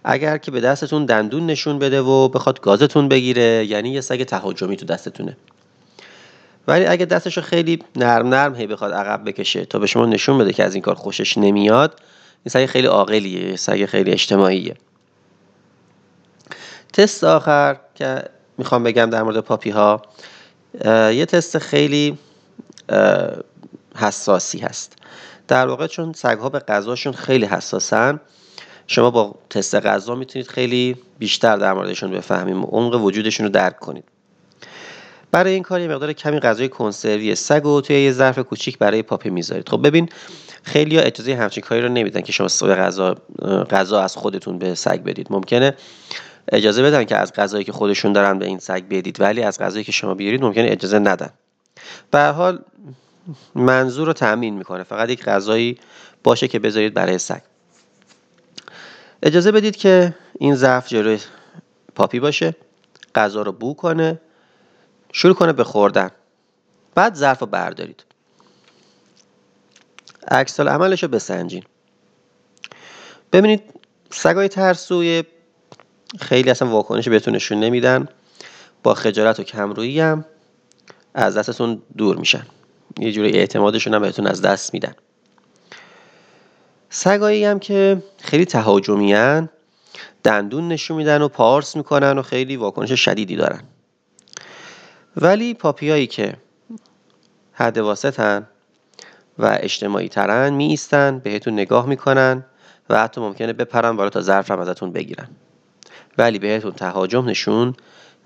اگر 0.04 0.38
که 0.38 0.50
به 0.50 0.60
دستتون 0.60 1.06
دندون 1.06 1.46
نشون 1.46 1.78
بده 1.78 2.00
و 2.00 2.28
بخواد 2.28 2.60
گازتون 2.60 3.08
بگیره 3.08 3.66
یعنی 3.66 3.90
یه 3.90 4.00
سگ 4.00 4.24
تهاجمی 4.24 4.76
تو 4.76 4.86
دستتونه. 4.86 5.36
ولی 6.68 6.86
اگه 6.86 7.04
دستش 7.04 7.36
رو 7.36 7.42
خیلی 7.42 7.82
نرم 7.96 8.28
نرم 8.28 8.54
هی 8.54 8.66
بخواد 8.66 8.92
عقب 8.92 9.28
بکشه 9.28 9.64
تا 9.64 9.78
به 9.78 9.86
شما 9.86 10.06
نشون 10.06 10.38
بده 10.38 10.52
که 10.52 10.64
از 10.64 10.74
این 10.74 10.82
کار 10.82 10.94
خوشش 10.94 11.38
نمیاد 11.38 12.00
این 12.44 12.50
سگ 12.50 12.66
خیلی 12.66 12.86
عاقلیه 12.86 13.50
یه 13.50 13.56
سگ 13.56 13.86
خیلی 13.86 14.10
اجتماعیه. 14.10 14.74
تست 16.92 17.24
آخر 17.24 17.76
که 17.94 18.24
می‌خوام 18.58 18.82
بگم 18.82 19.10
در 19.10 19.22
مورد 19.22 19.40
پاپی 19.40 19.70
ها 19.70 20.02
یه 20.84 21.26
تست 21.26 21.58
خیلی 21.58 22.18
حساسی 23.96 24.58
هست. 24.58 24.96
در 25.48 25.66
واقع 25.66 25.86
چون 25.86 26.12
سگ 26.12 26.38
ها 26.38 26.48
به 26.48 26.58
غذاشون 26.58 27.12
خیلی 27.12 27.46
حساسن 27.46 28.20
شما 28.86 29.10
با 29.10 29.34
تست 29.50 29.74
غذا 29.74 30.14
می‌تونید 30.14 30.48
خیلی 30.48 30.96
بیشتر 31.18 31.56
در 31.56 31.72
موردشون 31.72 32.10
بفهمیم. 32.10 32.64
و 32.64 32.66
عمق 32.66 33.04
وجودشون 33.04 33.46
رو 33.46 33.52
درک 33.52 33.78
کنید. 33.78 34.04
برای 35.30 35.52
این 35.52 35.62
کار 35.62 35.80
یه 35.80 35.88
مقدار 35.88 36.12
کمی 36.12 36.38
غذای 36.40 36.68
کنسروی 36.68 37.34
سگ 37.34 37.60
رو 37.64 37.80
توی 37.80 38.04
یه 38.04 38.12
ظرف 38.12 38.38
کوچیک 38.38 38.78
برای 38.78 39.02
پاپی 39.02 39.30
می‌ذارید. 39.30 39.68
خب 39.68 39.86
ببین 39.86 40.08
خیلی 40.68 40.96
ها 40.96 41.02
اجازه 41.02 41.34
همچین 41.34 41.62
کاری 41.62 41.80
رو 41.80 41.88
نمیدن 41.88 42.20
که 42.20 42.32
شما 42.32 42.48
غذا 42.48 43.16
غذا 43.70 44.00
از 44.00 44.16
خودتون 44.16 44.58
به 44.58 44.74
سگ 44.74 45.02
بدید. 45.02 45.26
ممکنه 45.30 45.74
اجازه 46.52 46.82
بدن 46.82 47.04
که 47.04 47.16
از 47.16 47.32
غذایی 47.32 47.64
که 47.64 47.72
خودشون 47.72 48.12
دارن 48.12 48.38
به 48.38 48.46
این 48.46 48.58
سگ 48.58 48.88
بدید 48.88 49.20
ولی 49.20 49.42
از 49.42 49.58
غذایی 49.58 49.84
که 49.84 49.92
شما 49.92 50.14
بیارید 50.14 50.42
ممکنه 50.42 50.66
اجازه 50.70 50.98
ندن. 50.98 51.30
به 52.10 52.24
حال 52.24 52.58
منظور 53.54 54.06
رو 54.06 54.12
تأمین 54.12 54.54
می‌کنه. 54.54 54.82
فقط 54.82 55.08
یک 55.08 55.24
غذایی 55.24 55.78
باشه 56.24 56.48
که 56.48 56.58
بذارید 56.58 56.94
برای 56.94 57.18
سگ. 57.18 57.40
اجازه 59.22 59.52
بدید 59.52 59.76
که 59.76 60.14
این 60.38 60.54
ظرف 60.54 60.88
جلوی 60.88 61.18
پاپی 61.94 62.20
باشه 62.20 62.56
غذا 63.14 63.42
رو 63.42 63.52
بو 63.52 63.74
کنه 63.74 64.20
شروع 65.12 65.34
کنه 65.34 65.52
به 65.52 65.64
خوردن. 65.64 66.10
بعد 66.94 67.14
ظرف 67.14 67.38
رو 67.38 67.46
بردارید. 67.46 68.04
عکس 70.30 70.60
عملش 70.60 71.02
رو 71.02 71.08
بسنجین. 71.08 71.64
ببینید 73.32 73.62
سگای 74.10 74.48
ترسوی 74.48 75.24
خیلی 76.20 76.50
اصلا 76.50 76.68
واکنش 76.68 77.08
بهتون 77.08 77.34
نشون 77.34 77.60
نمیدن. 77.60 78.08
با 78.82 78.94
خجالت 78.94 79.40
و 79.40 79.42
کمرویی 79.42 80.00
هم 80.00 80.24
از 81.14 81.36
دستتون 81.36 81.82
دور 81.96 82.16
میشن. 82.16 82.46
یه 82.98 83.12
جوری 83.12 83.32
اعتمادشون 83.32 83.94
هم 83.94 84.02
بهتون 84.02 84.26
از 84.26 84.42
دست 84.42 84.74
میدن. 84.74 84.94
سگایی 86.90 87.44
هم 87.44 87.58
که 87.58 88.02
خیلی 88.18 88.44
تهاجمیان 88.44 89.48
دندون 90.24 90.68
نشون 90.68 90.96
میدن 90.96 91.22
و 91.22 91.28
پارس 91.28 91.76
می‌کنن 91.76 92.18
و 92.18 92.22
خیلی 92.22 92.56
واکنش 92.56 92.92
شدیدی 92.92 93.36
دارن. 93.36 93.62
ولی 95.16 95.54
پاپیایی 95.54 96.06
که 96.06 96.36
حد 97.52 97.78
واسطن 97.78 98.46
و 99.38 99.58
اجتماعی 99.60 100.08
ترن 100.08 100.52
می 100.52 100.66
ایستن 100.66 101.18
بهتون 101.18 101.52
نگاه 101.52 101.86
می‌کنن 101.86 102.44
و 102.90 103.00
حتی 103.00 103.20
ممکنه 103.20 103.52
بپرن 103.52 103.96
بالا 103.96 104.10
تا 104.10 104.20
ظرف 104.20 104.50
هم 104.50 104.60
ازتون 104.60 104.92
بگیرن. 104.92 105.28
ولی 106.18 106.38
بهتون 106.38 106.72
تهاجم 106.72 107.24
نشون 107.28 107.74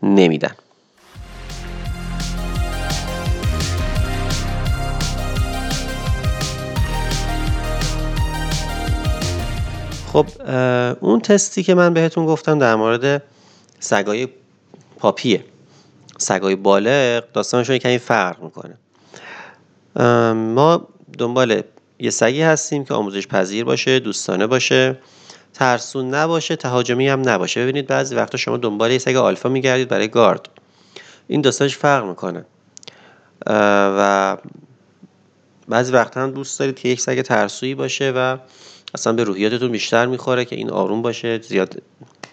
نمیدن. 0.03 0.55
خب 10.13 10.27
اون 11.01 11.21
تستی 11.21 11.63
که 11.63 11.75
من 11.75 11.95
بهتون 11.95 12.27
گفتم 12.27 12.59
در 12.59 12.75
مورد 12.75 13.23
سگای 13.81 14.29
پاپیه. 14.99 15.45
سگای 16.19 16.57
بالغ 16.57 17.25
داستانشون 17.33 17.79
کمی 17.79 17.99
فرق 17.99 18.43
می‌کنه. 18.43 18.79
ما 20.35 20.89
دنبال 21.19 21.63
یه 21.99 22.11
سگی 22.11 22.43
هستیم 22.43 22.85
که 22.85 22.95
آموزش 22.95 23.27
پذیر 23.27 23.65
باشه 23.65 23.99
دوستانه 23.99 24.47
باشه. 24.47 24.99
ترسون 25.55 26.15
نباشه 26.15 26.57
تهاجمی 26.57 27.09
هم 27.09 27.29
نباشه. 27.29 27.63
ببینید 27.63 27.87
بعضی 27.87 28.15
وقتا 28.15 28.39
شما 28.39 28.57
دنبال 28.57 28.91
یه 28.91 28.99
سگ 28.99 29.17
آلفا 29.17 29.49
میگردید 29.49 29.89
برای 29.89 30.09
گارد. 30.09 30.49
این 31.29 31.41
داستانش 31.41 31.77
فرق 31.77 32.05
می‌کنه. 32.05 32.45
و 33.47 34.37
بعضی 35.69 35.93
وقتا 35.93 36.21
هم 36.21 36.31
دوست 36.31 36.59
دارید 36.59 36.79
که 36.79 36.89
یک 36.89 37.01
سگ 37.01 37.23
ترسویی 37.23 37.75
باشه 37.75 38.13
و 38.17 38.37
اصلا 38.95 39.13
به 39.13 39.25
روحیاتتون 39.25 39.73
بیشتر 39.73 40.07
می‌خوره 40.07 40.45
که 40.45 40.57
این 40.57 40.71
آروم 40.71 41.03
باشه 41.03 41.41
زیاد 41.41 41.83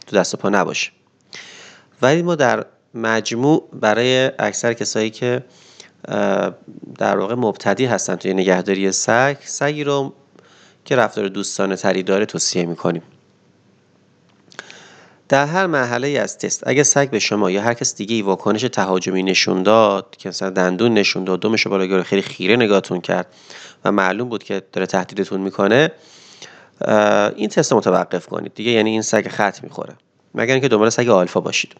تو 0.07 0.15
دست 0.15 0.33
و 0.33 0.37
پا 0.37 0.49
نباشه. 0.49 0.91
ولی 2.01 2.21
ما 2.21 2.35
در 2.35 2.65
مجموع 2.93 3.69
برای 3.73 4.31
اکثر 4.39 4.73
کسایی 4.73 5.09
که 5.09 5.43
در 6.97 7.17
واقع 7.17 7.35
مبتدی 7.35 7.85
هستن 7.85 8.15
توی 8.15 8.33
نگهداری 8.33 8.91
سگ. 8.91 9.37
سگی 9.39 9.83
رو 9.83 10.13
که 10.85 10.95
رفتار 10.95 11.27
دوستانه 11.27 11.75
تری 11.75 12.03
داره 12.03 12.25
توصیه 12.25 12.65
می‌کنیم. 12.65 13.01
در 15.29 15.45
هر 15.45 15.67
مرحله 15.67 16.07
از 16.07 16.37
تست 16.37 16.67
اگه 16.67 16.83
سگ 16.83 17.09
به 17.09 17.19
شما 17.19 17.51
یا 17.51 17.61
هر 17.61 17.73
کس 17.73 17.95
دیگه 17.95 18.15
ای 18.15 18.21
واکنش 18.21 18.61
تهاجمی 18.61 19.23
نشون 19.23 19.63
داد 19.63 20.15
که 20.17 20.29
مثلا 20.29 20.49
دندون 20.49 20.93
نشون 20.93 21.23
داد 21.23 21.41
دمش 21.41 21.67
بالا 21.67 22.03
خیلی 22.03 22.21
خیره 22.21 22.55
نگاهتون 22.55 23.01
کرد 23.01 23.27
و 23.85 23.91
معلوم 23.91 24.29
بود 24.29 24.43
که 24.43 24.61
داره 24.73 24.85
تهدیدتون 24.85 25.41
می‌کنه 25.41 25.91
این 27.35 27.49
تست 27.49 27.73
متوقف 27.73 28.27
کنید 28.27 28.53
دیگه 28.53 28.71
یعنی 28.71 28.89
این 28.89 29.01
سگ 29.01 29.27
خط 29.27 29.63
می‌خوره. 29.63 29.93
مگر 30.35 30.53
اینکه 30.53 30.67
دنبال 30.67 30.89
سگ 30.89 31.09
آلفا 31.09 31.39
باشید. 31.39 31.75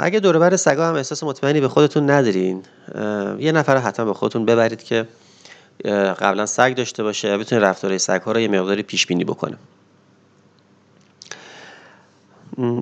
اگه 0.00 0.20
دور 0.20 0.38
بر 0.38 0.56
سگا 0.56 0.88
هم 0.88 0.94
احساس 0.94 1.22
مطمئنی 1.22 1.60
به 1.60 1.68
خودتون 1.68 2.10
ندارین 2.10 2.62
یه 3.38 3.52
نفر 3.52 3.76
حتما 3.76 4.06
به 4.06 4.14
خودتون 4.14 4.44
ببرید 4.44 4.82
که 4.82 5.08
قبلا 6.20 6.46
سگ 6.46 6.74
داشته 6.74 7.02
باشه 7.02 7.38
بتونه 7.38 7.60
رفتارهای 7.60 7.98
سگ 7.98 8.20
ها 8.20 8.32
رو 8.32 8.40
یه 8.40 8.48
مقداری 8.48 8.82
پیش 8.82 9.06
بینی 9.06 9.24
بکنه 9.24 9.56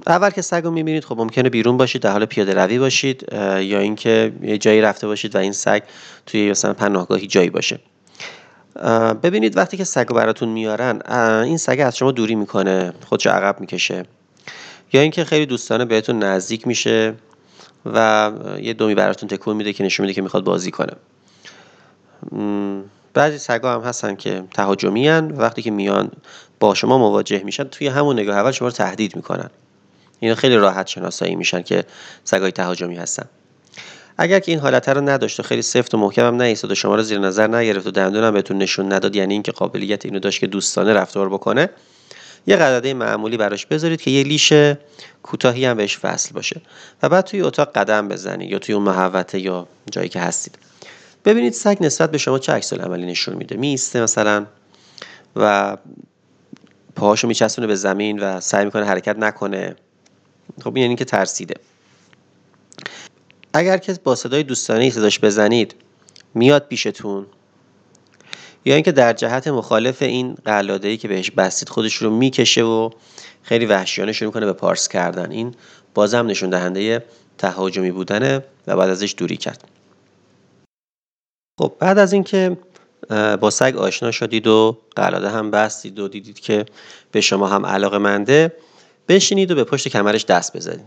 اول 0.07 0.31
که 0.31 0.43
سگ 0.43 0.63
رو 0.65 0.71
می‌بینید 0.71 1.05
خب 1.05 1.17
ممکنه 1.19 1.49
بیرون 1.49 1.77
باشید 1.77 2.03
در 2.03 2.13
حال 2.13 2.25
پیاده 2.25 2.55
روی 2.55 2.79
باشید 2.79 3.27
یا 3.33 3.79
اینکه 3.79 4.33
یه 4.43 4.59
جایی 4.59 4.81
رفته 4.81 5.07
باشید 5.07 5.35
و 5.35 5.39
این 5.39 5.53
سگ 5.53 5.83
توی 6.27 6.51
مثلا 6.51 6.73
پناهگاهی 6.73 7.27
جایی 7.27 7.51
باشه. 7.51 7.81
ببینید 9.23 9.57
وقتی 9.57 9.77
که 9.77 9.85
سگ 9.85 10.07
براتون 10.07 10.49
میارن 10.49 11.03
این 11.43 11.59
سگ 11.59 11.83
از 11.85 11.97
شما 11.97 12.13
دوری 12.13 12.35
می‌کنه 12.35 12.93
خودشو 13.09 13.31
عقب 13.31 13.61
می‌کشه. 13.61 14.05
یا 14.93 15.01
اینکه 15.01 15.25
خیلی 15.25 15.47
دوستانه 15.47 15.85
بهتون 15.85 16.19
نزدیک 16.19 16.67
میشه 16.67 17.15
و 17.87 18.33
یه 18.61 18.73
دومی 18.73 18.95
براتون 18.95 19.29
تکون 19.29 19.57
میده 19.57 19.73
که 19.73 19.85
نشون 19.85 20.07
میده 20.07 20.15
که 20.15 20.23
می‌خواد 20.23 20.45
بازی 20.45 20.71
کنه. 20.71 20.93
بعضی 23.15 23.39
سگا 23.39 23.75
هم 23.75 23.81
هستن 23.81 24.15
که 24.15 24.45
تهاجمی 24.55 25.09
و 25.09 25.21
وقتی 25.21 25.63
که 25.63 25.71
میان 25.71 26.11
با 26.61 26.75
شما 26.75 26.99
مواجه 26.99 27.43
میشن 27.45 27.65
توی 27.65 27.87
همون 27.87 28.21
نگاه 28.21 28.37
اول 28.37 28.51
شما 28.51 28.69
رو 28.69 28.75
تهدید 28.75 29.17
می‌کنن. 29.17 29.51
اینا 30.21 30.35
خیلی 30.35 30.57
راحت 30.57 30.87
شناسایی 30.87 31.37
میشن 31.37 31.63
که 31.63 31.85
سگای 32.25 32.53
تهاجمی 32.53 32.97
هستن. 32.97 33.27
اگر 34.19 34.41
که 34.41 34.53
این 34.53 34.61
حالت 34.61 34.89
رو 34.89 35.01
نداشت 35.01 35.41
و 35.41 35.43
خیلی 35.43 35.63
سفت 35.63 35.95
و 35.95 35.99
محکم 35.99 36.41
هم 36.41 36.55
و 36.71 36.75
شما 36.75 36.95
رو 36.95 37.03
زیر 37.03 37.19
نظر 37.19 37.47
نگرفت 37.47 37.87
و 37.87 37.91
دندون 37.91 38.25
هم 38.25 38.35
بهتون 38.35 38.59
نشون 38.59 38.93
نداد 38.93 39.17
یعنی 39.17 39.35
اینکه 39.35 39.53
قابلیت 39.53 40.05
اینو 40.05 40.19
داشت 40.19 40.41
که 40.41 40.47
دوستانه 40.47 40.93
رفتار 40.93 41.29
بکنه 41.29 41.71
یه 42.47 42.57
قدده 42.57 42.95
معمولی 42.95 43.37
براش 43.37 43.67
بذارید 43.67 44.01
که 44.01 44.11
یه 44.11 44.23
لیش 44.23 44.53
کوتاهی 45.23 45.65
هم 45.65 45.77
بهش 45.77 45.99
وصل 46.05 46.35
باشه. 46.35 46.61
و 47.03 47.09
بعد 47.09 47.25
توی 47.25 47.43
اتاق 47.43 47.73
قدم 47.73 48.09
بزنید 48.09 48.51
یا 48.51 48.59
توی 48.59 48.75
اون 48.75 48.85
محوطه 48.85 49.41
یا 49.41 49.69
جایی 49.91 50.09
که 50.09 50.21
هستید. 50.21 50.59
ببینید 51.25 51.53
سگ 51.53 51.77
نسبت 51.81 52.11
به 52.11 52.19
شما 52.19 52.39
چه 52.39 52.53
عکس 52.53 52.73
عملی 52.73 53.07
نشون 53.07 53.37
میده. 53.37 53.57
میسته 53.57 54.01
مثلا 54.01 54.47
و 55.37 55.77
پاهاشو 56.97 57.29
میچسبونه 57.29 57.67
به 57.67 57.75
زمین 57.75 58.19
و 58.19 58.41
سعی 58.41 58.65
می‌کنه 58.65 58.85
حرکت 58.85 59.19
نکنه. 59.19 59.77
خب 60.65 60.77
یعنی 60.77 60.97
که 60.97 61.05
ترسیده. 61.05 61.55
اگر 63.53 63.79
که 63.79 63.95
با 64.05 64.15
صدای 64.15 64.43
دوستانه 64.43 64.91
صداش 64.91 65.21
بزنید 65.21 65.75
میاد 66.35 66.69
پیشتون. 66.69 67.27
یا 68.67 68.75
اینکه 68.75 68.93
در 68.93 69.13
جهت 69.13 69.49
مخالف 69.49 70.03
این 70.03 70.35
قلاده 70.45 70.97
که 70.97 71.09
بهش 71.09 71.31
بستید 71.31 71.69
خودش 71.69 71.95
رو 71.95 72.11
می‌کشه 72.11 72.63
و 72.63 72.91
خیلی 73.43 73.67
وحشیانه 73.67 74.13
شروع 74.13 74.33
کنه 74.33 74.47
به 74.47 74.53
پارس 74.53 74.89
کردن. 74.89 75.31
این 75.31 75.55
بازم 75.95 76.27
نشون 76.27 76.51
دهنده 76.51 77.05
تهاجمی 77.39 77.91
بودنه 77.91 78.45
و 78.67 78.77
بعد 78.77 78.91
ازش 78.91 79.15
دوری 79.17 79.37
کرد. 79.37 79.65
خب 81.61 81.73
بعد 81.79 81.99
از 81.99 82.13
اینکه 82.13 82.57
با 83.41 83.51
سگ 83.51 83.77
آشنا 83.77 84.11
شدید 84.11 84.47
و 84.47 84.79
قلاده 84.97 85.31
هم 85.31 85.51
بستید 85.51 85.99
و 85.99 86.09
دیدید 86.09 86.41
که 86.41 86.67
به 87.13 87.21
شما 87.21 87.49
هم 87.49 87.67
علاقه 87.67 87.99
منده 87.99 88.53
بشینید 89.09 89.51
و 89.51 89.55
به 89.55 89.65
پشت 89.65 89.89
کمرش 89.89 90.25
دست 90.25 90.57
بزنید. 90.57 90.87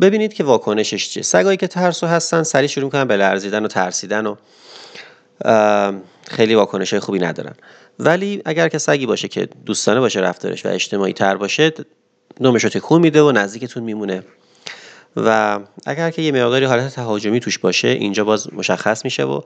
ببینید 0.00 0.32
که 0.32 0.44
واکنشش 0.44 1.08
چیه. 1.08 1.22
سگایی 1.22 1.56
که 1.56 1.66
ترسو 1.66 2.06
هستن 2.06 2.42
سریع 2.42 2.66
شروع 2.66 2.84
می‌کنن 2.84 3.04
به 3.04 3.16
لرزیدن 3.16 3.64
و 3.64 3.68
ترسیدن 3.68 4.26
و 4.26 4.36
خیلی 6.28 6.54
واکنش 6.54 6.94
خوبی 6.94 7.18
ندارن. 7.18 7.54
ولی 7.98 8.42
اگر 8.44 8.68
که 8.68 8.78
سگی 8.78 9.06
باشه 9.06 9.28
که 9.28 9.48
دوستانه 9.66 10.00
باشه 10.00 10.20
رفتارش 10.20 10.66
و 10.66 10.68
اجتماعی 10.68 11.12
تر 11.12 11.36
باشه 11.36 11.72
نومش 12.40 12.64
رو 12.64 12.70
تکون 12.70 13.00
میده 13.00 13.22
و 13.22 13.32
نزدیکتون 13.32 13.82
میمونه. 13.82 14.22
و 15.16 15.60
اگر 15.86 16.10
که 16.10 16.22
یه 16.22 16.32
مقداری 16.32 16.64
حالت 16.64 16.94
تهاجمی 16.94 17.40
توش 17.40 17.58
باشه 17.58 17.88
اینجا 17.88 18.24
باز 18.24 18.54
مشخص 18.54 19.04
میشه 19.04 19.24
و 19.24 19.40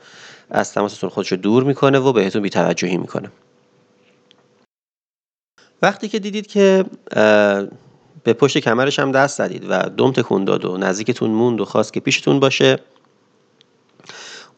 از 0.50 0.72
تماستون 0.72 1.10
خودش 1.10 1.32
رو 1.32 1.38
دور 1.38 1.64
می‌کنه 1.64 1.98
و 1.98 2.12
بهتون 2.12 2.42
بیتوجهی 2.42 2.96
می‌کنه. 2.96 3.30
وقتی 5.82 6.08
که 6.08 6.18
دیدید 6.18 6.46
که 6.46 6.84
به 8.24 8.32
پشت 8.32 8.58
کمرش 8.58 8.98
هم 8.98 9.12
دست 9.12 9.38
زدید 9.38 9.66
و 9.68 9.78
دم 9.78 10.12
تکون 10.12 10.44
داد 10.44 10.64
و 10.64 10.76
نزدیکتون 10.76 11.30
موند 11.30 11.60
و 11.60 11.64
خواست 11.64 11.92
که 11.92 12.00
پیشتون 12.00 12.40
باشه 12.40 12.78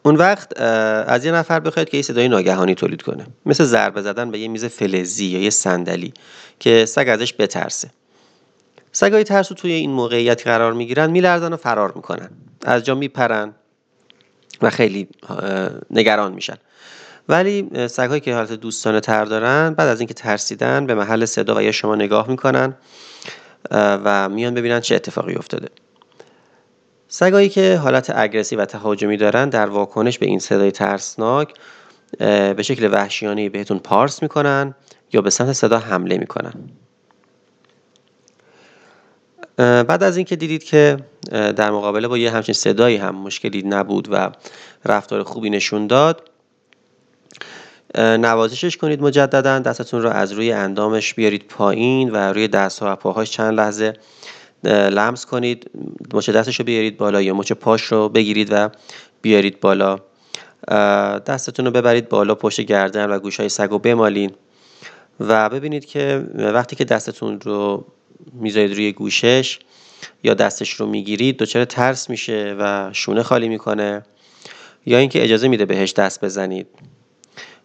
اون 0.07 0.15
وقت 0.15 0.61
از 1.07 1.25
یه 1.25 1.31
نفر 1.31 1.59
بخواید 1.59 1.89
که 1.89 1.97
یه 1.97 2.03
صدای 2.03 2.27
ناگهانی 2.27 2.75
تولید 2.75 3.01
کنه. 3.01 3.27
مثل 3.45 3.63
ضربه 3.63 4.01
زدن 4.01 4.31
به 4.31 4.39
یه 4.39 4.47
میز 4.47 4.65
فلزی 4.65 5.25
یا 5.25 5.39
یه 5.41 5.49
صندلی 5.49 6.13
که 6.59 6.85
سگ 6.85 7.07
ازش 7.09 7.33
بترسه. 7.33 7.89
سگای 8.91 9.23
ترسو 9.23 9.55
توی 9.55 9.71
این 9.71 9.91
موقعیت 9.91 10.47
قرار 10.47 10.73
می‌گیرن 10.73 11.11
میلرزن 11.11 11.53
و 11.53 11.57
فرار 11.57 11.93
می‌کنن. 11.95 12.29
از 12.65 12.83
جا 12.83 12.95
میپرن 12.95 13.53
و 14.61 14.69
خیلی 14.69 15.07
نگران 15.91 16.33
میشن. 16.33 16.57
ولی 17.29 17.69
سگهایی 17.87 18.21
که 18.21 18.35
حالت 18.35 18.51
دوستانه 18.51 18.99
تر 18.99 19.25
دارن 19.25 19.73
بعد 19.73 19.87
از 19.87 19.99
اینکه 19.99 20.13
ترسیدن 20.13 20.85
به 20.85 20.95
محل 20.95 21.25
صدا 21.25 21.55
و 21.55 21.61
یا 21.61 21.71
شما 21.71 21.95
نگاه 21.95 22.29
می‌کنن 22.29 22.75
و 23.71 24.29
میان 24.29 24.53
ببینن 24.53 24.79
چه 24.79 24.95
اتفاقی 24.95 25.35
افتاده. 25.35 25.67
سگایی 27.07 27.49
که 27.49 27.75
حالت 27.75 28.11
اگرسی 28.15 28.55
و 28.55 28.65
تهاجمی 28.65 29.17
دارن 29.17 29.49
در 29.49 29.65
واکنش 29.65 30.19
به 30.19 30.25
این 30.25 30.39
صدای 30.39 30.71
ترسناک 30.71 31.53
به 32.19 32.63
شکل 32.63 32.89
وحشیانه 32.93 33.49
بهتون 33.49 33.79
پارس 33.79 34.21
می‌کنن 34.21 34.75
یا 35.13 35.21
به 35.21 35.29
سمت 35.29 35.53
صدا 35.53 35.79
حمله 35.79 36.17
می‌کنن. 36.17 36.53
بعد 39.57 40.03
از 40.03 40.17
اینکه 40.17 40.35
دیدید 40.35 40.63
که 40.63 40.97
در 41.31 41.71
مقابله 41.71 42.07
با 42.07 42.17
یه 42.17 42.31
همچین 42.31 42.53
صدایی 42.53 42.97
هم 42.97 43.15
مشکلی 43.15 43.63
نبود 43.63 44.07
و 44.11 44.31
رفتار 44.85 45.23
خوبی 45.23 45.49
نشون 45.49 45.87
داد 45.87 46.29
نوازشش 47.95 48.77
کنید 48.77 49.01
مجددا 49.01 49.59
دستتون 49.59 50.01
رو 50.01 50.09
از 50.09 50.31
روی 50.31 50.51
اندامش 50.51 51.13
بیارید 51.13 51.47
پایین 51.47 52.09
و 52.09 52.15
روی 52.17 52.47
دست 52.47 52.83
و 52.83 52.95
پاهاش 52.95 53.31
چند 53.31 53.53
لحظه. 53.53 53.93
لمس 54.63 55.25
کنید 55.25 55.71
مچ 56.13 56.29
دستش 56.29 56.59
رو 56.59 56.65
بیارید 56.65 56.97
بالا 56.97 57.21
یا 57.21 57.33
مچ 57.33 57.51
پاش 57.51 57.83
رو 57.83 58.09
بگیرید 58.09 58.47
و 58.51 58.69
بیارید 59.21 59.59
بالا. 59.59 59.99
دستتون 61.19 61.65
رو 61.65 61.71
ببرید 61.71 62.09
بالا 62.09 62.35
پشت 62.35 62.61
گردن 62.61 63.05
و 63.05 63.19
گوش 63.19 63.39
های 63.39 63.49
سگ 63.49 63.69
رو 63.69 63.79
بمالین 63.79 64.31
و 65.19 65.49
ببینید 65.49 65.85
که 65.85 66.25
وقتی 66.35 66.75
که 66.75 66.85
دستتون 66.85 67.41
رو 67.41 67.85
می‌ذارید 68.33 68.73
روی 68.73 68.91
گوشش 68.91 69.59
یا 70.23 70.33
دستش 70.33 70.73
رو 70.73 70.85
می‌گیرید 70.85 71.37
دچار 71.37 71.65
ترس 71.65 72.09
میشه 72.09 72.55
و 72.59 72.89
شونه 72.93 73.23
خالی 73.23 73.49
می‌کنه 73.49 74.03
یا 74.85 74.97
اینکه 74.97 75.23
اجازه 75.23 75.47
میده 75.47 75.65
بهش 75.65 75.93
دست 75.93 76.25
بزنید. 76.25 76.67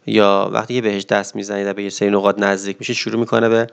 یا 0.07 0.50
وقتی 0.52 0.74
که 0.74 0.81
بهش 0.81 1.05
دست 1.05 1.37
می‌زنید 1.37 1.66
و 1.66 1.72
به 1.72 1.83
یه 1.83 1.90
سری 1.90 2.11
نقاط 2.11 2.38
نزدیک 2.38 2.76
میشه 2.81 2.94
شروع 2.94 3.20
می‌کنه 3.20 3.48
به 3.48 3.66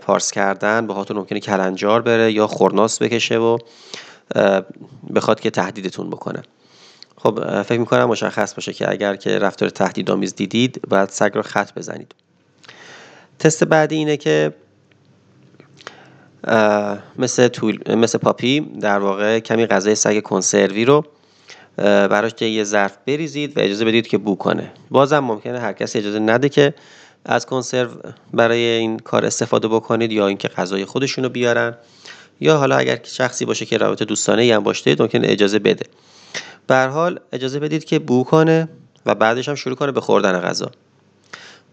پارس 0.00 0.30
کردن 0.30 0.86
با 0.86 0.94
هاتون 0.94 1.16
ممکنه 1.16 1.40
کلنجار 1.40 2.02
بره 2.02 2.32
یا 2.32 2.46
خورناس 2.46 3.02
بکشه 3.02 3.38
و 3.38 3.58
بخواد 5.14 5.40
که 5.40 5.50
تهدیدتون 5.50 6.10
بکنه. 6.10 6.42
خب 7.16 7.62
فکر 7.62 7.78
می‌کنم 7.78 8.04
مشخص 8.04 8.54
باشه 8.54 8.72
که 8.72 8.90
اگر 8.90 9.16
که 9.16 9.38
رفتار 9.38 9.68
تهدیدآمیز 9.68 10.34
دیدید 10.34 10.82
باید 10.88 11.08
سگ 11.08 11.30
رو 11.34 11.42
خط 11.42 11.74
بزنید. 11.74 12.14
تست 13.38 13.64
بعدی 13.64 13.96
اینه 13.96 14.16
که 14.16 14.54
مثل, 17.18 17.48
مثل 17.96 18.18
پاپی 18.18 18.60
در 18.60 18.98
واقع 18.98 19.38
کمی 19.38 19.66
غذای 19.66 19.94
سگ 19.94 20.22
کنسروی 20.22 20.84
رو 20.84 21.04
براش 21.76 22.42
یه 22.42 22.64
ظرف 22.64 22.96
بریزید 23.06 23.58
و 23.58 23.60
اجازه 23.60 23.84
بدید 23.84 24.06
که 24.06 24.18
بو 24.18 24.36
کنه. 24.36 24.72
بازم 24.90 25.18
ممکنه 25.18 25.58
هر 25.58 25.72
کسی 25.72 25.98
اجازه 25.98 26.18
نده 26.18 26.48
که 26.48 26.74
از 27.26 27.46
کنسرو 27.46 27.90
برای 28.34 28.58
این 28.58 28.98
کار 28.98 29.24
استفاده 29.24 29.68
بکنید 29.68 30.12
یا 30.12 30.26
اینکه 30.26 30.48
غذای 30.48 30.84
خودشون 30.84 31.24
رو 31.24 31.30
بیارن. 31.30 31.74
یا 32.40 32.56
حالا 32.56 32.76
اگر 32.76 33.00
شخصی 33.02 33.44
باشه 33.44 33.66
که 33.66 33.78
رابطه 33.78 34.04
دوستانه 34.04 34.42
ای 34.42 34.52
هم 34.52 34.62
باشه 34.62 34.96
ممکنه 34.98 35.28
اجازه 35.30 35.58
بده. 35.58 35.86
به 36.66 36.84
حال 36.84 37.20
اجازه 37.32 37.60
بدید 37.60 37.84
که 37.84 37.98
بو 37.98 38.24
کنه 38.24 38.68
و 39.06 39.14
بعدش 39.14 39.48
هم 39.48 39.54
شروع 39.54 39.76
کنه 39.76 39.92
به 39.92 40.00
خوردن 40.00 40.40
غذا. 40.40 40.70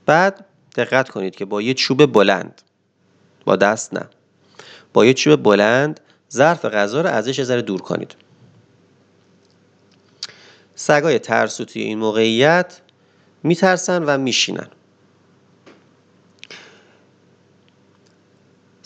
بعد 0.06 0.46
دقت 0.76 1.10
کنید 1.10 1.36
که 1.36 1.46
با 1.46 1.62
یه 1.62 1.74
چوب 1.74 2.06
بلند 2.06 2.62
با 3.46 3.56
دست 3.56 3.94
نه 3.94 4.10
با 4.94 5.06
یه 5.06 5.14
چوب 5.14 5.44
بلند 5.44 6.00
ظرف 6.32 6.66
غذا 6.66 7.02
رو 7.02 7.10
ازش 7.10 7.44
ذره 7.44 7.62
دور 7.62 7.82
کنید. 7.82 8.16
سگای 10.76 11.20
ترسو 11.20 11.66
توی 11.66 11.82
این 11.82 12.00
موقعیت 12.00 12.82
میترسن 13.44 14.04
و 14.04 14.18
میشینن. 14.18 14.68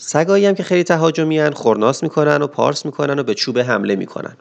سگایی 0.00 0.46
هم 0.46 0.54
که 0.54 0.62
خیلی 0.62 0.84
تهاجمی 0.84 1.38
هن 1.38 1.50
خورناس 1.50 2.02
می‌کنن 2.02 2.42
و 2.42 2.46
پارس 2.46 2.86
می‌کنن 2.86 3.18
و 3.18 3.22
به 3.22 3.34
چوب 3.34 3.58
حمله 3.58 3.96
می‌کنن. 3.96 4.36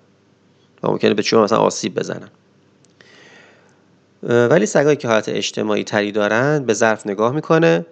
و 0.83 0.87
ممکنه 0.87 1.13
به 1.13 1.23
چوب 1.23 1.43
مثلا 1.43 1.57
آسیب 1.57 1.99
بزنن. 1.99 2.29
ولی 4.23 4.65
سگایی 4.65 4.97
که 4.97 5.07
حالت 5.07 5.29
اجتماعی 5.29 5.83
تری 5.83 6.11
دارن 6.11 6.65
به 6.65 6.73
ظرف 6.73 7.07
نگاه 7.07 7.31
می‌کنه 7.31 7.85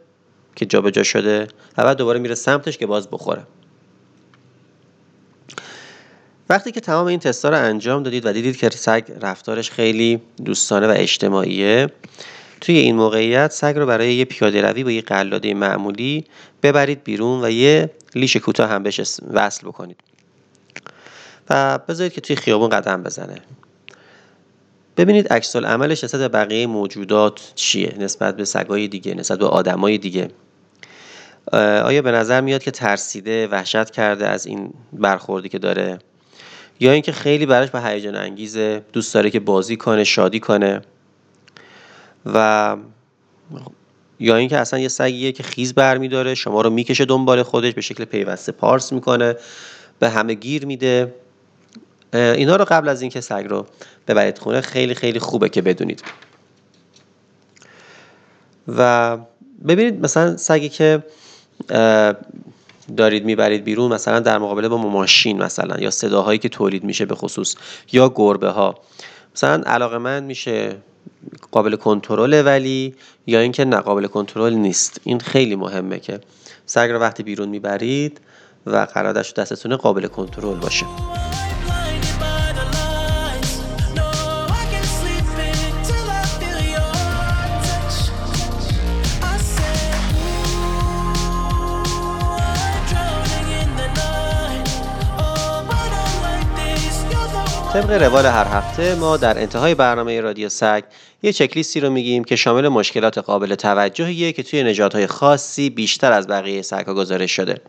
که 0.55 0.65
جابجا 0.65 1.03
شده 1.03 1.47
و 1.77 1.83
بعد 1.83 1.97
دوباره 1.97 2.19
میره 2.19 2.35
سمتش 2.35 2.77
که 2.77 2.85
باز 2.85 3.07
بخوره. 3.11 3.43
وقتی 6.49 6.71
که 6.71 6.79
تمام 6.79 7.05
این 7.05 7.19
تستا 7.19 7.49
رو 7.49 7.55
انجام 7.57 8.03
دادید 8.03 8.25
و 8.25 8.33
دیدید 8.33 8.57
که 8.57 8.69
سگ 8.69 9.03
رفتارش 9.21 9.71
خیلی 9.71 10.21
دوستانه 10.45 10.87
و 10.87 10.93
اجتماعیه 10.97 11.87
توی 12.65 12.77
این 12.77 12.95
موقعیت 12.95 13.51
سگ 13.51 13.73
رو 13.77 13.85
برای 13.85 14.13
یه 14.13 14.25
پیاده 14.25 14.61
روی 14.61 14.83
با 14.83 14.91
یه 14.91 15.01
قلاده 15.01 15.53
معمولی 15.53 16.25
ببرید 16.63 17.03
بیرون 17.03 17.43
و 17.43 17.49
یه 17.49 17.91
لیش 18.15 18.37
کوتاه 18.37 18.69
هم 18.69 18.83
بهش 18.83 19.19
وصل 19.33 19.67
بکنید. 19.67 19.97
و 21.49 21.77
بذارید 21.77 22.13
که 22.13 22.21
توی 22.21 22.35
خیابون 22.35 22.69
قدم 22.69 23.03
بزنه. 23.03 23.35
ببینید 24.97 25.33
عکس 25.33 25.55
عملش 25.55 26.03
نسبت 26.03 26.21
به 26.21 26.27
بقیه 26.27 26.67
موجودات 26.67 27.51
چیه 27.55 27.95
نسبت 27.99 28.37
به 28.37 28.45
سگای 28.45 28.87
دیگه 28.87 29.13
نسبت 29.13 29.39
به 29.39 29.45
آدمای 29.45 29.97
دیگه. 29.97 30.27
آیا 31.83 32.01
به 32.01 32.11
نظر 32.11 32.41
میاد 32.41 32.63
که 32.63 32.71
ترسیده 32.71 33.47
وحشت 33.47 33.89
کرده 33.89 34.27
از 34.27 34.45
این 34.45 34.73
برخوردی 34.93 35.49
که 35.49 35.59
داره؟ 35.59 35.99
یا 36.79 36.91
اینکه 36.91 37.11
خیلی 37.11 37.45
براش 37.45 37.69
به 37.69 37.81
هیجان 37.81 38.15
انگیزه 38.15 38.81
دوست 38.93 39.13
داره 39.13 39.29
که 39.29 39.39
بازی 39.39 39.77
کنه 39.77 40.03
شادی 40.03 40.39
کنه؟ 40.39 40.81
و 42.25 42.77
یا 44.19 44.35
اینکه 44.35 44.57
اصلا 44.57 44.79
یه 44.79 44.87
سگیه 44.87 45.31
که 45.31 45.43
خیز 45.43 45.73
برمیداره 45.73 46.35
شما 46.35 46.61
رو 46.61 46.69
می‌کشه 46.69 47.05
دنبال 47.05 47.43
خودش 47.43 47.73
به 47.73 47.81
شکل 47.81 48.05
پیوسته 48.05 48.51
پارس 48.51 48.93
می‌کنه 48.93 49.35
به 49.99 50.09
همه 50.09 50.33
گیر 50.33 50.65
میده. 50.65 51.13
اینا 52.13 52.55
رو 52.55 52.65
قبل 52.65 52.89
از 52.89 53.01
اینکه 53.01 53.21
سگ 53.21 53.45
رو 53.49 53.67
ببرید 54.07 54.37
خونه 54.37 54.61
خیلی 54.61 54.95
خیلی 54.95 55.19
خوبه 55.19 55.49
که 55.49 55.61
بدونید. 55.61 56.03
و 58.67 59.17
ببینید 59.67 60.03
مثلا 60.03 60.37
سگی 60.37 60.69
که 60.69 61.03
دارید 62.97 63.25
می‌برید 63.25 63.63
بیرون 63.63 63.93
مثلا 63.93 64.19
در 64.19 64.37
مقابله 64.37 64.67
با 64.67 64.77
ماشین 64.77 65.43
مثلا 65.43 65.77
یا 65.79 65.91
صداهایی 65.91 66.39
که 66.39 66.49
تولید 66.49 66.83
میشه 66.83 67.05
به 67.05 67.15
خصوص 67.15 67.55
یا 67.91 68.13
گربه 68.15 68.49
ها 68.49 68.75
مثلا 69.35 69.63
علاقه 69.65 69.97
من 69.97 70.23
میشه 70.23 70.77
قابل 71.51 71.75
کنترل 71.75 72.43
ولی 72.45 72.95
یا 73.27 73.39
اینکه 73.39 73.65
نه 73.65 73.77
قابل 73.77 74.07
کنترل 74.07 74.53
نیست. 74.53 75.01
این 75.03 75.19
خیلی 75.19 75.55
مهمه 75.55 75.99
که 75.99 76.19
سگ 76.65 76.89
رو 76.91 76.99
وقتی 76.99 77.23
بیرون 77.23 77.49
می‌برید 77.49 78.21
و 78.65 78.77
قرارش 78.93 79.33
دستتون 79.33 79.75
قابل 79.75 80.07
کنترل 80.07 80.55
باشه. 80.55 80.85
طبق 97.75 97.91
روال 97.91 98.25
هر 98.25 98.45
هفته 98.45 98.95
ما 98.95 99.17
در 99.17 99.39
انتهای 99.39 99.75
برنامه 99.75 100.21
رادیو 100.21 100.49
سگ 100.49 100.83
یه 101.23 101.33
چکلیستی 101.33 101.79
رو 101.79 101.89
میگیم 101.89 102.23
که 102.23 102.35
شامل 102.35 102.67
مشکلات 102.67 103.17
قابل 103.17 103.55
توجهیه 103.55 104.31
که 104.31 104.43
توی 104.43 104.63
نژادهای 104.63 105.07
خاصی 105.07 105.69
بیشتر 105.69 106.11
از 106.11 106.27
بقیه 106.27 106.61
سگ‌ها 106.61 106.93
گزارش 106.93 107.31
شده. 107.31 107.61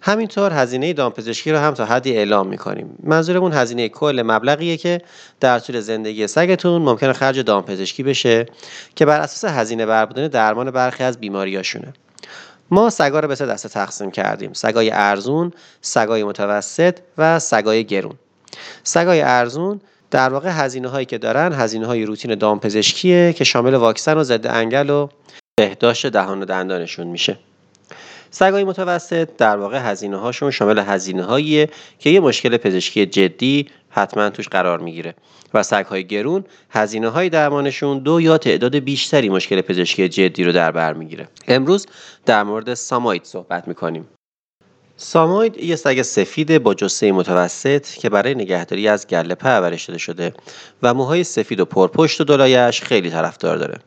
همینطور 0.00 0.52
هزینه 0.52 0.92
دامپزشکی 0.92 1.52
رو 1.52 1.58
هم 1.58 1.74
تا 1.74 1.84
حدی 1.84 2.16
اعلام 2.16 2.48
می‌کنیم. 2.48 2.98
منظورمون 3.02 3.52
هزینه 3.52 3.88
کل 3.88 4.22
مبلغیه 4.26 4.76
که 4.76 5.00
در 5.40 5.58
طول 5.58 5.80
زندگی 5.80 6.26
سگتون 6.26 6.82
ممکنه 6.82 7.12
خرج 7.12 7.38
دامپزشکی 7.38 8.02
بشه 8.02 8.46
که 8.96 9.06
بر 9.06 9.20
اساس 9.20 9.52
هزینه 9.52 9.86
بر 9.86 10.06
بودن 10.06 10.28
درمان 10.28 10.70
برخی 10.70 11.04
از 11.04 11.18
بیماریاشونه. 11.20 11.92
ما 12.70 12.90
سگا 12.90 13.20
رو 13.20 13.28
به 13.28 13.34
سه 13.34 13.46
دسته 13.46 13.68
تقسیم 13.68 14.10
کردیم. 14.10 14.52
سگای 14.52 14.90
ارزون 14.90 15.52
سگای 15.80 16.24
متوسط 16.24 16.98
و 17.18 17.38
سگای 17.38 17.84
گرون. 17.84 18.14
سگای 18.82 19.20
ارزون 19.20 19.80
در 20.10 20.28
واقع 20.28 20.50
هزینه 20.52 20.88
هایی 20.88 21.06
که 21.06 21.18
دارن 21.18 21.52
هزینه 21.52 21.86
های 21.86 22.04
روتین 22.04 22.34
دامپزشکیه 22.34 23.32
که 23.32 23.44
شامل 23.44 23.74
واکسن 23.74 24.16
و 24.16 24.22
ضد 24.22 24.46
انگل 24.46 24.90
و 24.90 25.08
بهداشت 25.56 26.06
دهان 26.06 26.42
و 26.42 26.44
دندانشون 26.44 27.06
میشه. 27.06 27.38
سگای 28.30 28.64
متوسط 28.64 29.28
در 29.38 29.56
واقع 29.56 29.90
هزینه 29.90 30.16
هاشون 30.16 30.50
شامل 30.50 30.78
هزینه 30.78 31.24
هاییه 31.24 31.68
که 31.98 32.10
یه 32.10 32.20
مشکل 32.20 32.56
پزشکی 32.56 33.06
جدی 33.06 33.66
حتما 33.90 34.30
توش 34.30 34.48
قرار 34.48 34.78
می‌گیره 34.78 35.14
و 35.54 35.62
سگ 35.62 35.84
های 35.84 36.06
گرون 36.06 36.44
هزینه 36.70 37.08
های 37.08 37.28
درمانشون 37.28 37.98
دو 37.98 38.20
یا 38.20 38.38
تعداد 38.38 38.76
بیشتری 38.76 39.28
مشکل 39.28 39.60
پزشکی 39.60 40.08
جدی 40.08 40.44
رو 40.44 40.52
در 40.52 40.70
بر 40.70 40.92
می‌گیره. 40.92 41.28
امروز 41.48 41.86
در 42.26 42.42
مورد 42.42 42.74
سامایت 42.74 43.24
صحبت 43.24 43.68
می‌کنیم. 43.68 44.08
ساموید 45.04 45.56
یه 45.58 45.76
سگ 45.76 46.02
سفید 46.02 46.62
با 46.62 46.74
جثه 46.74 47.12
متوسط 47.12 47.86
که 47.86 48.08
برای 48.08 48.34
نگهداری 48.34 48.88
از 48.88 49.06
گله 49.06 49.34
پرورش 49.34 49.84
داده 49.84 49.98
شده 49.98 50.34
و 50.82 50.94
موهای 50.94 51.24
سفید 51.24 51.60
و 51.60 51.64
پرپشت 51.64 52.20
و 52.20 52.24
دلایش 52.24 52.82
خیلی 52.82 53.10
طرفدار 53.10 53.56
داره. 53.56 53.78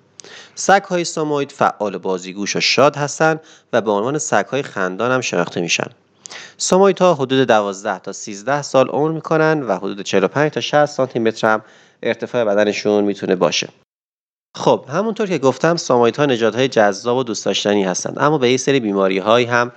سگ‌های 0.55 1.03
ساموید 1.03 1.51
فعال 1.51 1.97
بازیگوش 1.97 2.55
و 2.55 2.59
شاد 2.59 2.95
هستند 2.95 3.39
و 3.73 3.81
به 3.81 3.91
عنوان 3.91 4.17
سگ‌های 4.17 4.63
خندان 4.63 5.11
هم 5.11 5.21
شناخته 5.21 5.61
میشن. 5.61 5.87
سامویدها 6.57 7.13
حدود 7.13 7.47
12 7.47 7.99
تا 7.99 8.11
13 8.11 8.61
سال 8.61 8.87
عمر 8.87 9.11
می‌کنن 9.11 9.63
و 9.63 9.77
حدود 9.77 10.01
45 10.01 10.51
تا 10.51 10.61
60 10.61 10.85
سانتی 10.85 11.19
متر 11.19 11.53
هم 11.53 11.61
ارتفاع 12.03 12.43
بدنشون 12.43 13.03
می‌تونه 13.03 13.35
باشه. 13.35 13.69
خب 14.55 14.85
همونطور 14.89 15.27
که 15.27 15.37
گفتم 15.37 15.75
سامویدها 15.75 16.25
نژادهای 16.25 16.67
جذاب 16.67 17.17
و 17.17 17.23
دوست 17.23 17.45
داشتنی 17.45 17.83
هستند 17.83 18.19
اما 18.19 18.37
به 18.37 18.51
یه 18.51 18.57
سری 18.57 18.79
بیماری 18.79 19.19
هم 19.45 19.71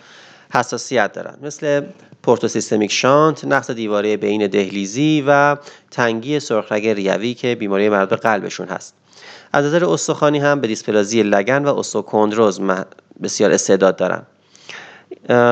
حساسیت 0.50 1.12
دارن 1.12 1.38
مثل 1.42 1.82
پورتوسیستمیک 2.22 2.92
شانت، 2.92 3.44
نقص 3.44 3.70
دیواره 3.70 4.16
بین 4.16 4.46
دهلیزی 4.46 5.24
و 5.26 5.56
تنگی 5.90 6.40
سرخرگ 6.40 6.88
ریوی 6.88 7.34
که 7.34 7.54
بیماری 7.54 7.88
مربوط 7.88 8.08
به 8.08 8.16
قلبشون 8.16 8.68
هست. 8.68 8.94
از 9.52 9.64
نظر 9.64 9.84
استخوانی 9.84 10.38
هم 10.38 10.60
به 10.60 10.66
دیسپلازی 10.66 11.22
لگن 11.22 11.64
و 11.64 11.78
استوکوندروز 11.78 12.60
مح- 12.60 13.22
بسیار 13.22 13.52
استعداد 13.52 13.96
دارن. 13.96 14.22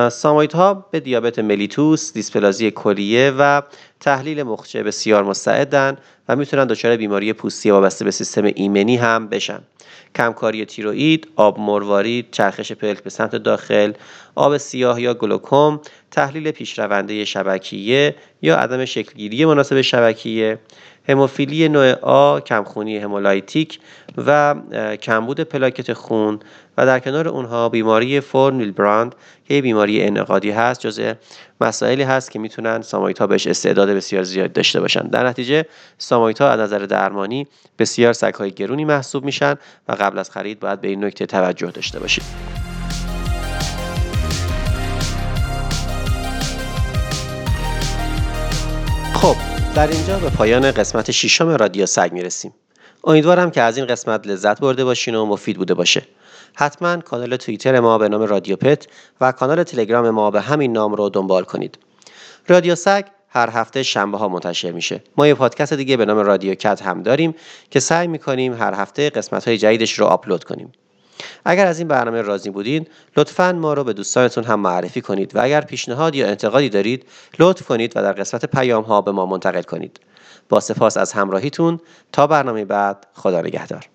سامویت 0.09 0.55
ها 0.55 0.85
به 0.91 0.99
دیابت 0.99 1.39
ملیتوس، 1.39 2.13
دیسپلازی 2.13 2.71
کلیه 2.71 3.33
و 3.39 3.61
تحلیل 3.99 4.43
مخچه 4.43 4.83
بسیار 4.83 5.23
مستعدن 5.23 5.97
و 6.29 6.35
می‌تونن 6.35 6.65
دچار 6.65 6.97
بیماری 6.97 7.33
پوستی 7.33 7.71
وابسته 7.71 8.05
به 8.05 8.11
سیستم 8.11 8.43
ایمنی 8.43 8.97
هم 8.97 9.27
بشن. 9.27 9.59
کمکاری 10.17 10.65
تیروئید، 10.65 11.27
آب 11.35 11.59
مروارید، 11.59 12.31
چرخش 12.31 12.71
پلک 12.71 13.03
به 13.03 13.09
سمت 13.09 13.35
داخل، 13.35 13.93
آب 14.35 14.57
سیاه 14.57 15.01
یا 15.01 15.13
گلوکوم، 15.13 15.79
تحلیل 16.11 16.51
پیشرونده 16.51 17.25
شبکیه 17.25 18.15
یا 18.41 18.57
عدم 18.57 18.85
شکلگیری 18.85 19.45
مناسب 19.45 19.81
شبکیه، 19.81 20.59
هموفیلی 21.09 21.69
نوع 21.69 21.91
آ، 21.91 22.39
کمخونی 22.39 22.97
همولایتیک 22.97 23.79
و 24.17 24.55
کمبود 25.01 25.41
پلاکت 25.41 25.93
خون 25.93 26.39
و 26.77 26.85
در 26.85 26.99
کنار 26.99 27.27
اونها 27.27 27.69
بیماری 27.69 28.19
فورن 28.21 28.57
ویلبراند 28.57 29.15
که 29.47 29.61
بیماری 29.61 30.03
انعقادی 30.03 30.51
هست 30.51 30.79
جزء 30.79 31.13
مسائلی 31.61 32.03
هست 32.03 32.31
که 32.31 32.39
می‌تونن 32.39 32.81
سامایت 32.81 33.19
ها 33.19 33.27
بهش 33.27 33.47
استعداد 33.47 33.89
بسیار 33.89 34.23
زیاد 34.23 34.53
داشته 34.53 34.79
باشن. 34.79 35.07
در 35.07 35.27
نتیجه 35.27 35.65
سامایت 35.97 36.41
ها 36.41 36.49
از 36.49 36.59
نظر 36.59 36.79
درمانی 36.79 37.47
بسیار 37.79 38.13
سگهای 38.13 38.51
گرونی 38.51 38.85
محسوب 38.85 39.25
میشن 39.25 39.55
و 39.87 39.93
قبل 39.93 40.19
از 40.19 40.31
خرید 40.31 40.59
باید 40.59 40.81
به 40.81 40.87
این 40.87 41.05
نکته 41.05 41.25
توجه 41.25 41.71
داشته 41.71 41.99
باشید. 41.99 42.23
خب 49.13 49.35
در 49.77 49.87
اینجا 49.87 50.19
به 50.19 50.29
پایان 50.29 50.71
قسمت 50.71 51.11
ششم 51.11 51.49
رادیو 51.49 51.85
سگ 51.85 52.09
می‌رسیم. 52.13 52.53
امیدوارم 53.03 53.51
که 53.51 53.61
از 53.61 53.77
این 53.77 53.85
قسمت 53.85 54.27
لذت 54.27 54.59
برده 54.59 54.85
باشین 54.85 55.15
و 55.15 55.25
مفید 55.25 55.57
بوده 55.57 55.73
باشه. 55.73 56.01
حتما 56.53 56.97
کانال 56.97 57.35
توییتر 57.35 57.79
ما 57.79 57.97
به 57.97 58.09
نام 58.09 58.21
رادیو 58.21 58.55
پت 58.55 58.87
و 59.21 59.31
کانال 59.31 59.63
تلگرام 59.63 60.09
ما 60.09 60.31
به 60.31 60.41
همین 60.41 60.71
نام 60.71 60.93
رو 60.93 61.09
دنبال 61.09 61.43
کنید. 61.43 61.77
رادیو 62.47 62.75
سگ 62.75 63.03
هر 63.29 63.49
هفته 63.49 63.83
شنبه 63.83 64.17
ها 64.17 64.27
منتشر 64.27 64.71
میشه. 64.71 65.03
ما 65.17 65.27
یه 65.27 65.33
پادکست 65.33 65.73
دیگه 65.73 65.97
به 65.97 66.05
نام 66.05 66.17
رادیو 66.17 66.55
کت 66.55 66.81
هم 66.81 67.03
داریم 67.03 67.35
که 67.71 67.79
سعی 67.79 68.07
می‌کنیم 68.07 68.53
هر 68.53 68.73
هفته 68.73 69.09
قسمت 69.09 69.47
های 69.47 69.57
جدیدش 69.57 69.99
رو 69.99 70.05
آپلود 70.05 70.43
کنیم. 70.43 70.71
اگر 71.45 71.67
از 71.67 71.79
این 71.79 71.87
برنامه 71.87 72.21
راضی 72.21 72.49
بودین 72.49 72.87
لطفا 73.17 73.51
ما 73.51 73.73
رو 73.73 73.83
به 73.83 73.93
دوستانتون 73.93 74.43
هم 74.43 74.59
معرفی 74.59 75.01
کنید 75.01 75.35
و 75.35 75.43
اگر 75.43 75.61
پیشنهاد 75.61 76.15
یا 76.15 76.27
انتقادی 76.27 76.69
دارید 76.69 77.05
لطف 77.39 77.67
کنید 77.67 77.93
و 77.95 78.01
در 78.01 78.13
قسمت 78.13 78.45
پیام 78.45 78.83
ها 78.83 79.01
به 79.01 79.11
ما 79.11 79.25
منتقل 79.25 79.61
کنید. 79.61 79.99
با 80.49 80.59
سپاس 80.59 80.97
از 80.97 81.13
همراهیتون 81.13 81.79
تا 82.11 82.27
برنامه 82.27 82.65
بعد 82.65 83.07
خدا 83.13 83.41
نگهدار. 83.41 83.89